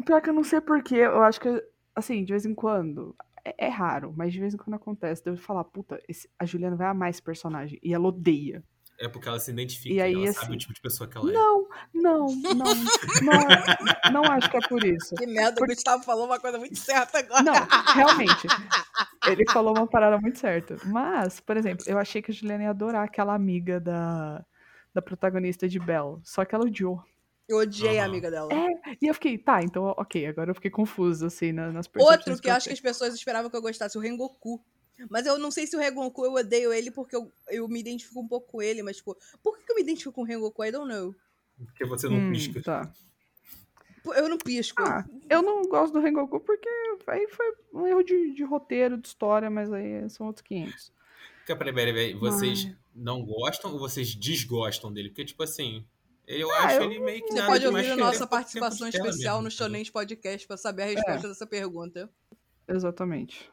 Pior 0.04 0.20
que 0.22 0.30
eu 0.30 0.34
não 0.34 0.44
sei 0.44 0.60
porquê, 0.60 0.96
eu 0.96 1.22
acho 1.22 1.40
que, 1.40 1.62
assim, 1.94 2.24
de 2.24 2.32
vez 2.32 2.44
em 2.46 2.54
quando, 2.54 3.14
é, 3.44 3.66
é 3.66 3.68
raro, 3.68 4.12
mas 4.16 4.32
de 4.32 4.40
vez 4.40 4.54
em 4.54 4.56
quando 4.56 4.74
acontece, 4.74 5.22
de 5.22 5.30
eu 5.30 5.36
falar, 5.36 5.64
puta, 5.64 6.00
esse- 6.08 6.28
a 6.38 6.44
Juliana 6.44 6.76
vai 6.76 6.86
amar 6.86 7.10
esse 7.10 7.22
personagem, 7.22 7.78
e 7.82 7.92
ela 7.94 8.08
odeia. 8.08 8.62
É 8.98 9.08
porque 9.08 9.28
ela 9.28 9.38
se 9.38 9.50
identifica, 9.50 9.94
E 9.94 10.00
aí, 10.00 10.14
ela 10.14 10.24
assim, 10.24 10.40
sabe 10.40 10.54
o 10.54 10.58
tipo 10.58 10.72
de 10.72 10.80
pessoa 10.80 11.08
que 11.08 11.16
ela 11.18 11.30
é. 11.30 11.32
Não, 11.34 11.68
não, 11.94 12.34
não, 12.54 12.74
não, 13.22 13.48
não 14.12 14.30
acho 14.30 14.50
que 14.50 14.56
é 14.56 14.60
por 14.62 14.82
isso. 14.82 15.14
Que 15.16 15.26
merda, 15.26 15.62
o 15.62 15.66
Gustavo 15.66 16.02
falou 16.02 16.26
uma 16.26 16.40
coisa 16.40 16.58
muito 16.58 16.76
certa 16.78 17.18
agora. 17.18 17.42
Não, 17.42 17.54
realmente. 17.94 18.48
Ele 19.26 19.44
falou 19.52 19.74
uma 19.74 19.86
parada 19.86 20.18
muito 20.18 20.38
certa. 20.38 20.76
Mas, 20.84 21.40
por 21.40 21.56
exemplo, 21.56 21.84
eu 21.88 21.98
achei 21.98 22.22
que 22.22 22.30
a 22.30 22.34
Juliana 22.34 22.64
ia 22.64 22.70
adorar 22.70 23.04
aquela 23.04 23.34
amiga 23.34 23.80
da, 23.80 24.44
da 24.94 25.02
protagonista 25.02 25.68
de 25.68 25.78
Belle. 25.80 26.18
Só 26.22 26.44
que 26.44 26.54
ela 26.54 26.64
odiou. 26.64 27.02
Eu 27.48 27.58
odiei 27.58 27.98
a 27.98 28.02
Aham. 28.02 28.10
amiga 28.10 28.30
dela. 28.30 28.52
É, 28.52 28.96
E 29.02 29.06
eu 29.06 29.14
fiquei, 29.14 29.36
tá, 29.36 29.62
então, 29.62 29.84
ok, 29.96 30.26
agora 30.26 30.50
eu 30.50 30.54
fiquei 30.54 30.70
confusa, 30.70 31.26
assim, 31.26 31.52
na- 31.52 31.72
nas 31.72 31.86
percepções 31.86 32.18
Outro 32.18 32.40
que 32.42 32.48
eu 32.48 32.52
eu 32.52 32.56
acho 32.56 32.66
que 32.68 32.72
as 32.74 32.80
pessoas 32.80 33.14
esperavam 33.14 33.50
que 33.50 33.56
eu 33.56 33.62
gostasse, 33.62 33.96
o 33.98 34.00
Rengoku. 34.00 34.60
Mas 35.10 35.26
eu 35.26 35.38
não 35.38 35.50
sei 35.50 35.66
se 35.66 35.76
o 35.76 35.78
Rengoku 35.78 36.24
eu 36.24 36.32
odeio 36.34 36.72
ele 36.72 36.90
porque 36.90 37.14
eu, 37.14 37.30
eu 37.48 37.68
me 37.68 37.80
identifico 37.80 38.20
um 38.20 38.26
pouco 38.28 38.52
com 38.52 38.62
ele, 38.62 38.82
mas 38.82 38.96
tipo, 38.96 39.16
por 39.42 39.56
que 39.58 39.64
que 39.64 39.72
eu 39.72 39.76
me 39.76 39.82
identifico 39.82 40.12
com 40.12 40.22
o 40.22 40.24
Rengoku? 40.24 40.64
I 40.64 40.70
don't 40.72 40.88
know. 40.92 41.14
Porque 41.58 41.84
você 41.84 42.08
não 42.08 42.16
Hum, 42.18 42.32
pisca. 42.32 42.62
Tá. 42.62 42.92
Eu 44.14 44.28
não 44.28 44.38
pisco. 44.38 44.82
Ah, 44.82 45.04
eu 45.28 45.42
não 45.42 45.62
gosto 45.68 45.92
do 45.94 46.00
Rengoku 46.00 46.38
porque 46.40 46.68
aí 47.08 47.26
foi 47.28 47.46
um 47.74 47.86
erro 47.86 48.02
de, 48.04 48.32
de 48.34 48.44
roteiro, 48.44 48.96
de 48.96 49.08
história, 49.08 49.50
mas 49.50 49.72
aí 49.72 50.08
são 50.08 50.28
outros 50.28 50.44
500. 50.46 50.92
Fica, 51.40 51.56
peraí, 51.56 51.74
peraí, 51.74 51.92
peraí. 51.92 52.14
Vocês 52.14 52.64
Mas- 52.66 52.76
não 52.94 53.24
gostam 53.24 53.72
ou 53.72 53.78
vocês 53.78 54.14
desgostam 54.14 54.92
dele? 54.92 55.08
Porque, 55.08 55.24
tipo 55.24 55.42
assim, 55.42 55.84
eu 56.26 56.48
Ah, 56.52 56.66
acho 56.66 56.76
eu- 56.76 56.84
ele 56.84 57.00
meio 57.00 57.20
que 57.22 57.28
Você 57.28 57.34
nada 57.34 57.46
pode 57.48 57.66
ouvir 57.66 57.90
a 57.90 57.96
nossa 57.96 58.26
participação 58.26 58.90
tela 58.90 59.08
especial 59.08 59.36
mesmo, 59.38 59.44
no? 59.44 59.50
Shonens 59.50 59.90
Podcast 59.90 60.46
pra 60.46 60.56
saber 60.56 60.82
a 60.82 60.86
resposta 60.86 61.28
dessa 61.28 61.46
pergunta. 61.46 62.08
Exatamente. 62.68 63.50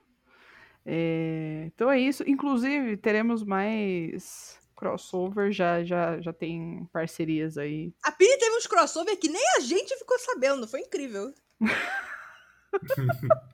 É, 0.86 1.64
então 1.68 1.90
é 1.90 2.00
isso. 2.00 2.24
Inclusive, 2.28 2.98
teremos 2.98 3.44
mais 3.44 4.60
crossover, 4.76 5.52
já, 5.52 5.84
já, 5.84 6.20
já 6.20 6.34
tem 6.34 6.88
parcerias 6.92 7.58
aí. 7.58 7.94
A 8.04 8.12
Pini 8.12 8.38
teve 8.38 8.56
uns 8.58 8.68
crossover 8.68 9.18
que 9.18 9.30
nem 9.30 9.44
a 9.58 9.62
gente 9.62 9.98
ficou 9.98 10.20
sabendo, 10.20 10.68
foi 10.68 10.82
incrível. 10.82 11.34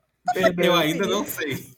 Eu 0.62 0.74
ainda 0.74 1.06
não 1.06 1.24
sei. 1.24 1.74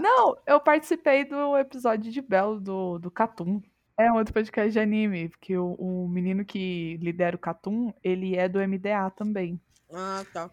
Não, 0.00 0.36
eu 0.46 0.58
participei 0.58 1.24
do 1.24 1.56
episódio 1.56 2.10
de 2.10 2.20
Bell 2.22 2.58
do, 2.58 2.98
do 2.98 3.10
Catum. 3.10 3.62
É 3.98 4.10
um 4.10 4.16
outro 4.16 4.34
podcast 4.34 4.72
de 4.72 4.80
anime, 4.80 5.28
porque 5.28 5.56
o, 5.56 5.74
o 5.74 6.08
menino 6.08 6.44
que 6.44 6.96
lidera 6.96 7.36
o 7.36 7.38
Catum, 7.38 7.92
ele 8.02 8.36
é 8.36 8.48
do 8.48 8.58
MDA 8.58 9.10
também. 9.16 9.60
Ah, 9.92 10.24
tá. 10.32 10.50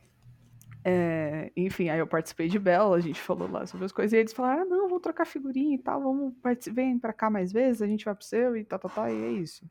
É, 0.86 1.52
enfim, 1.56 1.90
aí 1.90 2.00
eu 2.00 2.08
participei 2.08 2.48
de 2.48 2.60
Bell, 2.60 2.94
a 2.94 3.00
gente 3.00 3.20
falou 3.22 3.50
lá 3.50 3.66
sobre 3.66 3.86
as 3.86 3.92
coisas, 3.92 4.14
e 4.14 4.18
eles 4.18 4.34
falaram, 4.34 4.64
ah, 4.64 4.66
não, 4.66 4.88
vamos 4.88 5.02
trocar 5.02 5.26
figurinha 5.26 5.76
e 5.76 5.80
tal, 5.80 6.02
vamos, 6.02 6.34
vem 6.72 7.00
pra 7.00 7.14
cá 7.14 7.30
mais 7.30 7.52
vezes, 7.52 7.82
a 7.82 7.88
gente 7.88 8.04
vai 8.06 8.14
pro 8.16 8.26
seu 8.26 8.56
e 8.58 8.64
tal, 8.64 8.80
tal, 8.80 8.92
tal, 8.92 9.10
e 9.10 9.24
é 9.24 9.32
isso. 9.32 9.66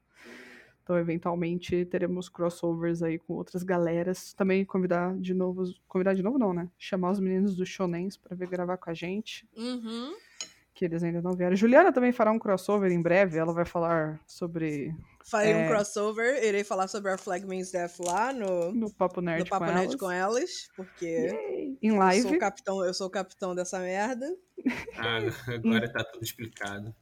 Então, 0.83 0.99
eventualmente, 0.99 1.85
teremos 1.85 2.29
crossovers 2.29 3.05
aí 3.05 3.17
com 3.17 3.35
outras 3.35 3.63
galeras. 3.63 4.33
Também 4.33 4.65
convidar 4.65 5.17
de 5.17 5.33
novo, 5.33 5.63
convidar 5.87 6.13
de 6.13 6.25
novo 6.25 6.39
não, 6.41 6.53
né? 6.53 6.69
Chamar 6.77 7.13
os 7.13 7.21
meninos 7.21 7.55
do 7.55 7.65
Shonens 7.65 8.17
pra 8.17 8.35
vir 8.35 8.49
gravar 8.49 8.77
com 8.79 8.91
a 8.91 8.95
gente, 8.95 9.49
Uhum. 9.57 10.13
que 10.75 10.85
eles 10.85 11.05
ainda 11.05 11.23
não 11.23 11.37
vieram. 11.37 11.55
Juliana 11.55 11.93
também 11.93 12.11
fará 12.11 12.33
um 12.33 12.39
crossover 12.39 12.91
em 12.91 13.01
breve, 13.01 13.39
ela 13.39 13.53
vai 13.53 13.65
falar 13.65 14.19
sobre, 14.27 14.93
Farei 15.25 15.55
um 15.55 15.61
É. 15.61 15.69
crossover, 15.69 16.43
irei 16.45 16.65
falar 16.65 16.89
sobre 16.89 17.11
a 17.13 17.19
Flag 17.19 17.47
Means 17.47 17.71
Death 17.71 17.99
lá 18.01 18.33
no, 18.33 18.73
no 18.73 18.93
Papo 18.93 19.21
no 19.21 19.27
Nerd 19.27 19.49
Papo 19.49 19.65
com 19.67 19.71
Nerd 19.73 19.85
elas. 19.87 19.97
com 19.97 20.11
elas, 20.11 20.69
porque 20.77 21.05
Yay! 21.07 21.79
Em 21.81 21.89
eu 21.89 21.93
sou, 21.93 21.99
live. 21.99 22.37
o 22.37 22.39
capitão, 22.39 22.85
eu 22.85 22.95
sou 22.95 23.07
o 23.07 23.11
capitão 23.11 23.55
dessa 23.55 23.79
merda. 23.79 24.27
Ah, 24.97 25.19
agora 25.55 25.93
tá 25.93 26.05
tudo 26.05 26.23
explicado. 26.25 26.95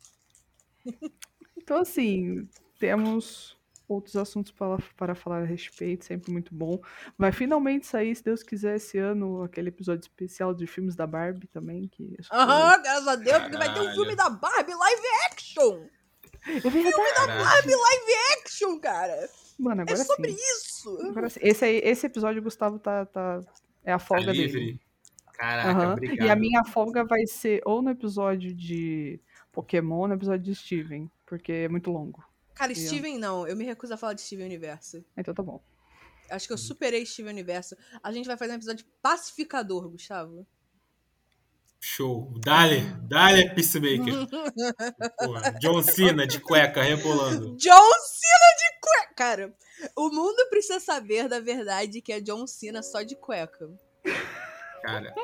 Então, 1.56 1.78
assim, 1.78 2.48
temos 2.78 3.56
outros 3.88 4.16
assuntos 4.16 4.52
para, 4.52 4.78
para 4.96 5.14
falar 5.14 5.42
a 5.42 5.44
respeito, 5.44 6.04
sempre 6.04 6.30
muito 6.30 6.54
bom. 6.54 6.80
Vai 7.18 7.32
finalmente 7.32 7.86
sair, 7.86 8.14
se 8.14 8.22
Deus 8.22 8.42
quiser, 8.42 8.76
esse 8.76 8.98
ano, 8.98 9.42
aquele 9.42 9.68
episódio 9.68 10.02
especial 10.02 10.54
de 10.54 10.66
filmes 10.66 10.94
da 10.94 11.06
Barbie 11.06 11.48
também. 11.48 11.88
que 11.88 12.16
Aham, 12.32 12.76
uhum, 12.76 12.82
graças 12.82 13.08
a 13.08 13.16
Deus, 13.16 13.38
porque 13.42 13.56
vai 13.56 13.74
ter 13.74 13.80
um 13.80 13.92
filme 13.92 14.14
da 14.14 14.30
Barbie 14.30 14.74
live 14.74 15.02
action! 15.32 15.86
É 16.46 16.60
verdade. 16.60 16.70
Filme 16.70 16.90
da 16.92 17.26
Barbie 17.26 17.74
live 17.74 18.12
action, 18.38 18.78
cara! 18.78 19.28
Mano, 19.58 19.82
agora 19.82 20.00
é 20.00 20.04
sobre 20.04 20.32
sim. 20.32 20.38
isso! 20.38 20.98
Agora 21.08 21.28
sim. 21.28 21.40
Esse, 21.42 21.64
aí, 21.64 21.80
esse 21.84 22.06
episódio, 22.06 22.42
Gustavo 22.42 22.78
tá, 22.78 23.04
tá. 23.06 23.40
É 23.84 23.92
a 23.92 23.98
folga 23.98 24.26
tá 24.26 24.32
livre. 24.32 24.60
dele. 24.60 24.80
Caraca, 25.34 25.86
uhum. 25.86 25.92
obrigado. 25.92 26.26
E 26.26 26.30
a 26.30 26.36
minha 26.36 26.64
folga 26.64 27.04
vai 27.04 27.26
ser 27.26 27.62
ou 27.64 27.80
no 27.80 27.90
episódio 27.90 28.54
de 28.54 29.20
Pokémon 29.52 30.00
ou 30.00 30.08
no 30.08 30.14
episódio 30.14 30.44
de 30.44 30.54
Steven, 30.54 31.10
porque 31.26 31.52
é 31.52 31.68
muito 31.68 31.90
longo. 31.90 32.22
Cara, 32.54 32.74
Steven 32.74 33.18
não. 33.18 33.46
Eu 33.46 33.56
me 33.56 33.64
recuso 33.64 33.94
a 33.94 33.96
falar 33.96 34.12
de 34.12 34.20
Steven 34.20 34.44
Universo. 34.44 35.02
Então 35.16 35.32
tá 35.32 35.42
bom. 35.42 35.62
Acho 36.28 36.46
que 36.46 36.52
eu 36.52 36.58
superei 36.58 37.06
Steven 37.06 37.32
Universo. 37.32 37.74
A 38.02 38.12
gente 38.12 38.26
vai 38.26 38.36
fazer 38.36 38.52
um 38.52 38.56
episódio 38.56 38.84
pacificador, 39.00 39.88
Gustavo. 39.88 40.46
Show. 41.80 42.32
Dale, 42.44 42.82
dale, 43.08 43.50
Peacemaker. 43.54 44.26
Porra, 45.18 45.52
John 45.58 45.82
Cena 45.82 46.26
de 46.26 46.38
cueca 46.38 46.82
rebolando. 46.82 47.56
John 47.56 47.92
Cena 48.04 48.50
de 48.58 48.80
cueca! 48.80 49.14
Cara, 49.16 49.54
o 49.96 50.10
mundo 50.10 50.46
precisa 50.50 50.78
saber 50.78 51.28
da 51.28 51.40
verdade 51.40 52.02
que 52.02 52.12
é 52.12 52.20
John 52.20 52.46
Cena 52.46 52.82
só 52.82 53.02
de 53.02 53.16
cueca. 53.16 53.70
Cara, 54.82 55.14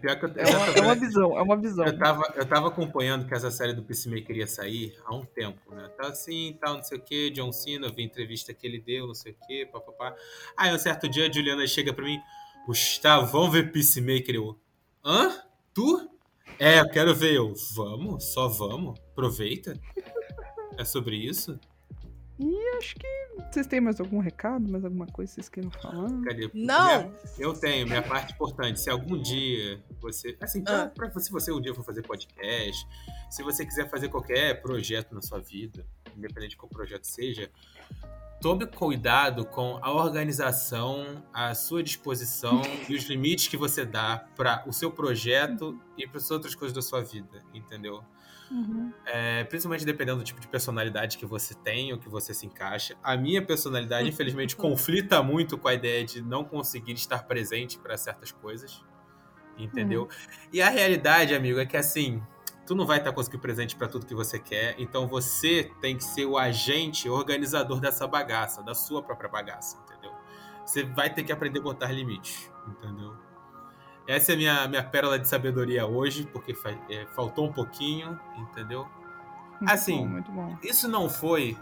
pior 0.00 0.18
que 0.18 0.24
eu, 0.24 0.32
é, 0.36 0.50
uma, 0.50 0.66
é 0.66 0.80
uma 0.82 0.94
visão, 0.96 1.38
é 1.38 1.42
uma 1.42 1.56
visão. 1.56 1.86
Eu 1.86 1.98
tava, 1.98 2.32
eu 2.36 2.46
tava 2.46 2.68
acompanhando 2.68 3.26
que 3.26 3.34
essa 3.34 3.50
série 3.50 3.72
do 3.72 3.82
Peacemaker 3.82 4.36
ia 4.36 4.46
sair 4.46 4.96
há 5.04 5.14
um 5.14 5.24
tempo, 5.24 5.74
né? 5.74 5.88
Tá 5.96 6.08
assim, 6.08 6.56
tal, 6.60 6.76
não 6.76 6.82
sei 6.82 6.98
o 6.98 7.00
que, 7.00 7.30
John 7.30 7.52
Cena, 7.52 7.86
eu 7.86 7.92
vi 7.92 8.02
a 8.02 8.06
entrevista 8.06 8.52
que 8.54 8.66
ele 8.66 8.80
deu, 8.80 9.06
não 9.06 9.14
sei 9.14 9.32
o 9.32 9.46
que, 9.46 9.66
papapá. 9.66 10.14
Aí 10.56 10.72
um 10.72 10.78
certo 10.78 11.08
dia 11.08 11.28
a 11.28 11.32
Juliana 11.32 11.66
chega 11.66 11.92
pra 11.92 12.04
mim, 12.04 12.20
Gustavo, 12.66 13.26
vamos 13.26 13.52
ver 13.52 13.72
Peacemaker? 13.72 14.34
Eu, 14.34 14.58
hã? 15.04 15.47
Tu? 15.78 16.10
É, 16.58 16.80
eu 16.80 16.88
quero 16.90 17.14
ver. 17.14 17.36
Eu, 17.36 17.54
vamos, 17.76 18.32
só 18.32 18.48
vamos, 18.48 18.98
aproveita. 19.12 19.80
É 20.76 20.84
sobre 20.84 21.14
isso? 21.14 21.56
E 22.36 22.76
acho 22.76 22.96
que 22.96 23.27
vocês 23.50 23.66
têm 23.66 23.80
mais 23.80 24.00
algum 24.00 24.18
recado, 24.18 24.70
mais 24.70 24.84
alguma 24.84 25.06
coisa 25.06 25.30
que 25.30 25.34
vocês 25.36 25.48
queiram 25.48 25.70
falar? 25.70 26.08
Cadê? 26.24 26.50
Não! 26.54 27.02
Minha, 27.02 27.12
eu 27.38 27.54
tenho, 27.54 27.86
minha 27.86 28.02
parte 28.02 28.32
importante. 28.32 28.80
Se 28.80 28.90
algum 28.90 29.20
dia 29.20 29.82
você. 30.00 30.36
Assim, 30.40 30.62
ah. 30.66 30.90
pra, 30.94 31.10
se 31.18 31.30
você 31.30 31.52
um 31.52 31.60
dia 31.60 31.74
for 31.74 31.84
fazer 31.84 32.02
podcast, 32.02 32.86
se 33.30 33.42
você 33.42 33.64
quiser 33.64 33.88
fazer 33.88 34.08
qualquer 34.08 34.60
projeto 34.60 35.14
na 35.14 35.22
sua 35.22 35.40
vida, 35.40 35.86
independente 36.16 36.50
de 36.50 36.56
qual 36.56 36.68
projeto 36.68 37.04
seja, 37.04 37.50
tome 38.40 38.66
cuidado 38.66 39.44
com 39.44 39.78
a 39.82 39.92
organização, 39.92 41.22
a 41.32 41.54
sua 41.54 41.82
disposição 41.82 42.62
e 42.88 42.94
os 42.94 43.04
limites 43.04 43.48
que 43.48 43.56
você 43.56 43.84
dá 43.84 44.26
para 44.36 44.64
o 44.66 44.72
seu 44.72 44.90
projeto 44.90 45.78
e 45.98 46.06
para 46.06 46.18
as 46.18 46.30
outras 46.30 46.54
coisas 46.54 46.74
da 46.74 46.80
sua 46.80 47.02
vida, 47.02 47.42
entendeu? 47.52 48.02
Uhum. 48.50 48.92
É, 49.04 49.44
principalmente 49.44 49.84
dependendo 49.84 50.18
do 50.18 50.24
tipo 50.24 50.40
de 50.40 50.48
personalidade 50.48 51.18
que 51.18 51.26
você 51.26 51.54
tem 51.54 51.92
ou 51.92 51.98
que 51.98 52.08
você 52.08 52.32
se 52.32 52.46
encaixa. 52.46 52.96
A 53.02 53.16
minha 53.16 53.44
personalidade, 53.44 54.08
infelizmente, 54.08 54.56
conflita 54.56 55.22
muito 55.22 55.58
com 55.58 55.68
a 55.68 55.74
ideia 55.74 56.04
de 56.04 56.22
não 56.22 56.44
conseguir 56.44 56.92
estar 56.92 57.24
presente 57.24 57.78
para 57.78 57.96
certas 57.96 58.32
coisas, 58.32 58.82
entendeu? 59.58 60.02
Uhum. 60.02 60.08
E 60.52 60.62
a 60.62 60.70
realidade, 60.70 61.34
amigo, 61.34 61.58
é 61.58 61.66
que 61.66 61.76
assim, 61.76 62.22
tu 62.66 62.74
não 62.74 62.86
vai 62.86 62.98
estar 62.98 63.12
conseguindo 63.12 63.42
presente 63.42 63.76
para 63.76 63.88
tudo 63.88 64.06
que 64.06 64.14
você 64.14 64.38
quer, 64.38 64.74
então 64.78 65.06
você 65.06 65.70
tem 65.80 65.96
que 65.96 66.04
ser 66.04 66.24
o 66.24 66.38
agente 66.38 67.08
organizador 67.08 67.80
dessa 67.80 68.06
bagaça, 68.06 68.62
da 68.62 68.74
sua 68.74 69.02
própria 69.02 69.28
bagaça, 69.28 69.78
entendeu? 69.84 70.12
Você 70.64 70.84
vai 70.84 71.12
ter 71.12 71.22
que 71.22 71.32
aprender 71.32 71.60
a 71.60 71.62
botar 71.62 71.90
limites, 71.90 72.50
entendeu? 72.66 73.27
Essa 74.08 74.32
é 74.32 74.34
a 74.34 74.38
minha, 74.38 74.68
minha 74.68 74.82
pérola 74.82 75.18
de 75.18 75.28
sabedoria 75.28 75.86
hoje, 75.86 76.26
porque 76.32 76.56
é, 76.88 77.04
faltou 77.14 77.46
um 77.46 77.52
pouquinho, 77.52 78.18
entendeu? 78.38 78.88
Muito 79.60 79.70
assim, 79.70 79.98
bom, 79.98 80.06
muito 80.06 80.32
bom. 80.32 80.56
isso 80.62 80.88
não 80.88 81.10
foi 81.10 81.58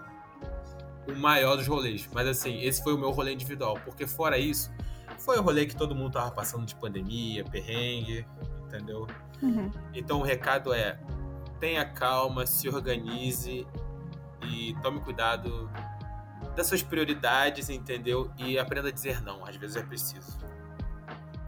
o 1.09 1.17
maior 1.17 1.57
dos 1.57 1.67
rolês, 1.67 2.09
mas 2.13 2.29
assim, 2.29 2.61
esse 2.61 2.81
foi 2.85 2.95
o 2.95 2.99
meu 2.99 3.11
rolê 3.11 3.33
individual, 3.33 3.81
porque 3.85 4.07
fora 4.07 4.39
isso, 4.39 4.71
foi 5.19 5.39
o 5.39 5.43
rolê 5.43 5.67
que 5.67 5.75
todo 5.75 5.93
mundo 5.93 6.13
tava 6.13 6.31
passando 6.31 6.65
de 6.65 6.77
pandemia, 6.77 7.45
perrengue, 7.45 8.25
entendeu? 8.65 9.09
Uhum. 9.43 9.69
Então 9.93 10.21
o 10.21 10.23
recado 10.23 10.73
é: 10.73 11.01
tenha 11.59 11.85
calma, 11.85 12.47
se 12.47 12.69
organize 12.69 13.67
e 14.43 14.77
tome 14.83 15.01
cuidado 15.01 15.69
das 16.55 16.69
suas 16.69 16.83
prioridades, 16.83 17.69
entendeu? 17.71 18.31
E 18.39 18.57
aprenda 18.57 18.89
a 18.89 18.93
dizer 18.93 19.21
não, 19.21 19.45
às 19.45 19.57
vezes 19.57 19.75
é 19.75 19.83
preciso. 19.83 20.39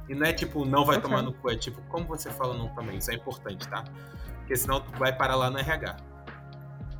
E 0.08 0.14
não 0.14 0.26
é 0.26 0.32
tipo, 0.32 0.64
não 0.64 0.84
vai 0.84 0.96
okay. 0.96 1.08
tomar 1.08 1.22
no 1.22 1.32
cu, 1.32 1.50
é 1.50 1.56
tipo, 1.56 1.80
como 1.88 2.06
você 2.06 2.30
fala 2.30 2.56
não 2.56 2.68
também. 2.68 2.96
Isso 2.98 3.10
é 3.10 3.14
importante, 3.14 3.68
tá? 3.68 3.84
Porque 4.38 4.56
senão 4.56 4.80
tu 4.80 4.90
vai 4.98 5.14
parar 5.14 5.36
lá 5.36 5.50
no 5.50 5.58
RH. 5.58 5.96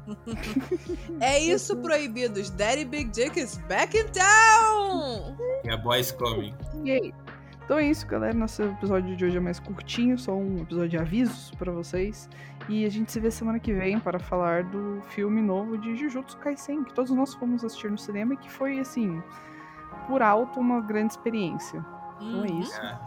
é 1.21 1.39
isso, 1.39 1.77
proibidos. 1.79 2.51
Daddy 2.51 2.85
Big 2.85 3.11
Dick 3.11 3.39
is 3.39 3.59
back 3.69 3.97
in 3.97 4.07
town! 4.09 5.37
E 5.65 5.71
a 5.71 5.77
boys 5.77 6.13
coming. 6.13 6.55
Yay. 6.85 7.13
Então 7.65 7.79
é 7.79 7.85
isso, 7.85 8.07
galera. 8.07 8.33
Nosso 8.33 8.63
episódio 8.63 9.15
de 9.15 9.25
hoje 9.27 9.37
é 9.37 9.41
mais 9.41 9.61
curtinho, 9.61 10.19
só 10.19 10.35
um 10.35 10.63
episódio 10.63 10.89
de 10.89 10.97
avisos 10.97 11.51
para 11.59 11.71
vocês. 11.71 12.29
E 12.69 12.87
a 12.87 12.89
gente 12.91 13.13
se 13.13 13.21
vê 13.21 13.31
semana 13.31 13.59
que 13.59 13.73
vem 13.75 13.99
para 14.01 14.19
falar 14.19 14.65
do 14.65 15.03
filme 15.09 15.43
novo 15.43 15.77
de 15.77 15.95
Jujutsu 15.97 16.39
Kaisen, 16.39 16.85
que 16.85 16.95
todos 16.95 17.11
nós 17.11 17.35
fomos 17.35 17.65
assistir 17.65 17.91
no 17.91 17.99
cinema 17.99 18.35
e 18.35 18.37
que 18.39 18.51
foi, 18.51 18.79
assim, 18.79 19.23
por 20.07 20.23
alto, 20.23 20.59
uma 20.59 20.81
grande 20.81 21.13
experiência. 21.13 21.85
Então 22.21 22.45
é 22.45 22.51
isso. 22.51 22.81
É, 22.81 22.99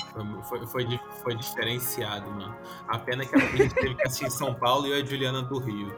foi, 0.43 0.65
foi, 0.67 0.99
foi, 1.23 1.35
diferenciado, 1.35 2.29
mano. 2.29 2.55
A 2.87 2.97
pena 2.97 3.25
que 3.25 3.35
a 3.35 3.39
gente 3.39 3.73
teve 3.73 3.95
que 3.95 4.07
assistir 4.07 4.25
em 4.25 4.29
São 4.29 4.53
Paulo 4.53 4.87
e 4.87 4.91
eu 4.91 4.99
e 4.99 5.01
a 5.01 5.05
Juliana 5.05 5.41
do 5.41 5.59
Rio. 5.59 5.93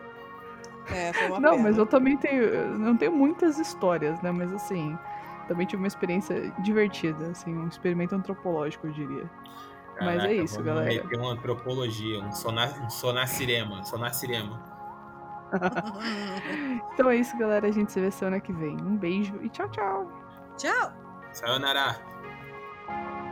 É, 0.87 1.13
foi 1.13 1.27
uma 1.27 1.39
Não, 1.39 1.51
pena. 1.51 1.63
mas 1.63 1.77
eu 1.77 1.85
também 1.85 2.17
tenho. 2.17 2.77
Não 2.77 2.97
tenho 2.97 3.11
muitas 3.11 3.59
histórias, 3.59 4.21
né? 4.21 4.31
Mas 4.31 4.51
assim, 4.51 4.97
também 5.47 5.65
tive 5.65 5.81
uma 5.81 5.87
experiência 5.87 6.51
divertida, 6.59 7.27
assim, 7.27 7.55
um 7.55 7.67
experimento 7.67 8.15
antropológico, 8.15 8.87
eu 8.87 8.91
diria. 8.91 9.29
Caraca, 9.95 10.05
mas 10.05 10.23
é 10.23 10.33
isso, 10.33 10.63
galera. 10.63 10.87
Meter 10.87 11.19
uma 11.19 11.31
antropologia, 11.31 12.19
um 12.19 12.31
sonar, 12.31 12.83
um 12.83 12.89
sonacirema, 12.89 13.83
sonacirema. 13.83 14.59
então 16.93 17.09
é 17.09 17.17
isso, 17.17 17.37
galera. 17.37 17.67
A 17.67 17.71
gente 17.71 17.91
se 17.91 17.99
vê 17.99 18.09
semana 18.09 18.39
que 18.39 18.51
vem. 18.51 18.75
Um 18.81 18.97
beijo 18.97 19.39
e 19.41 19.49
tchau, 19.49 19.69
tchau. 19.69 20.11
Tchau. 20.57 20.91
Sayonara. 21.31 22.12
thank 22.93 23.17
you 23.17 23.22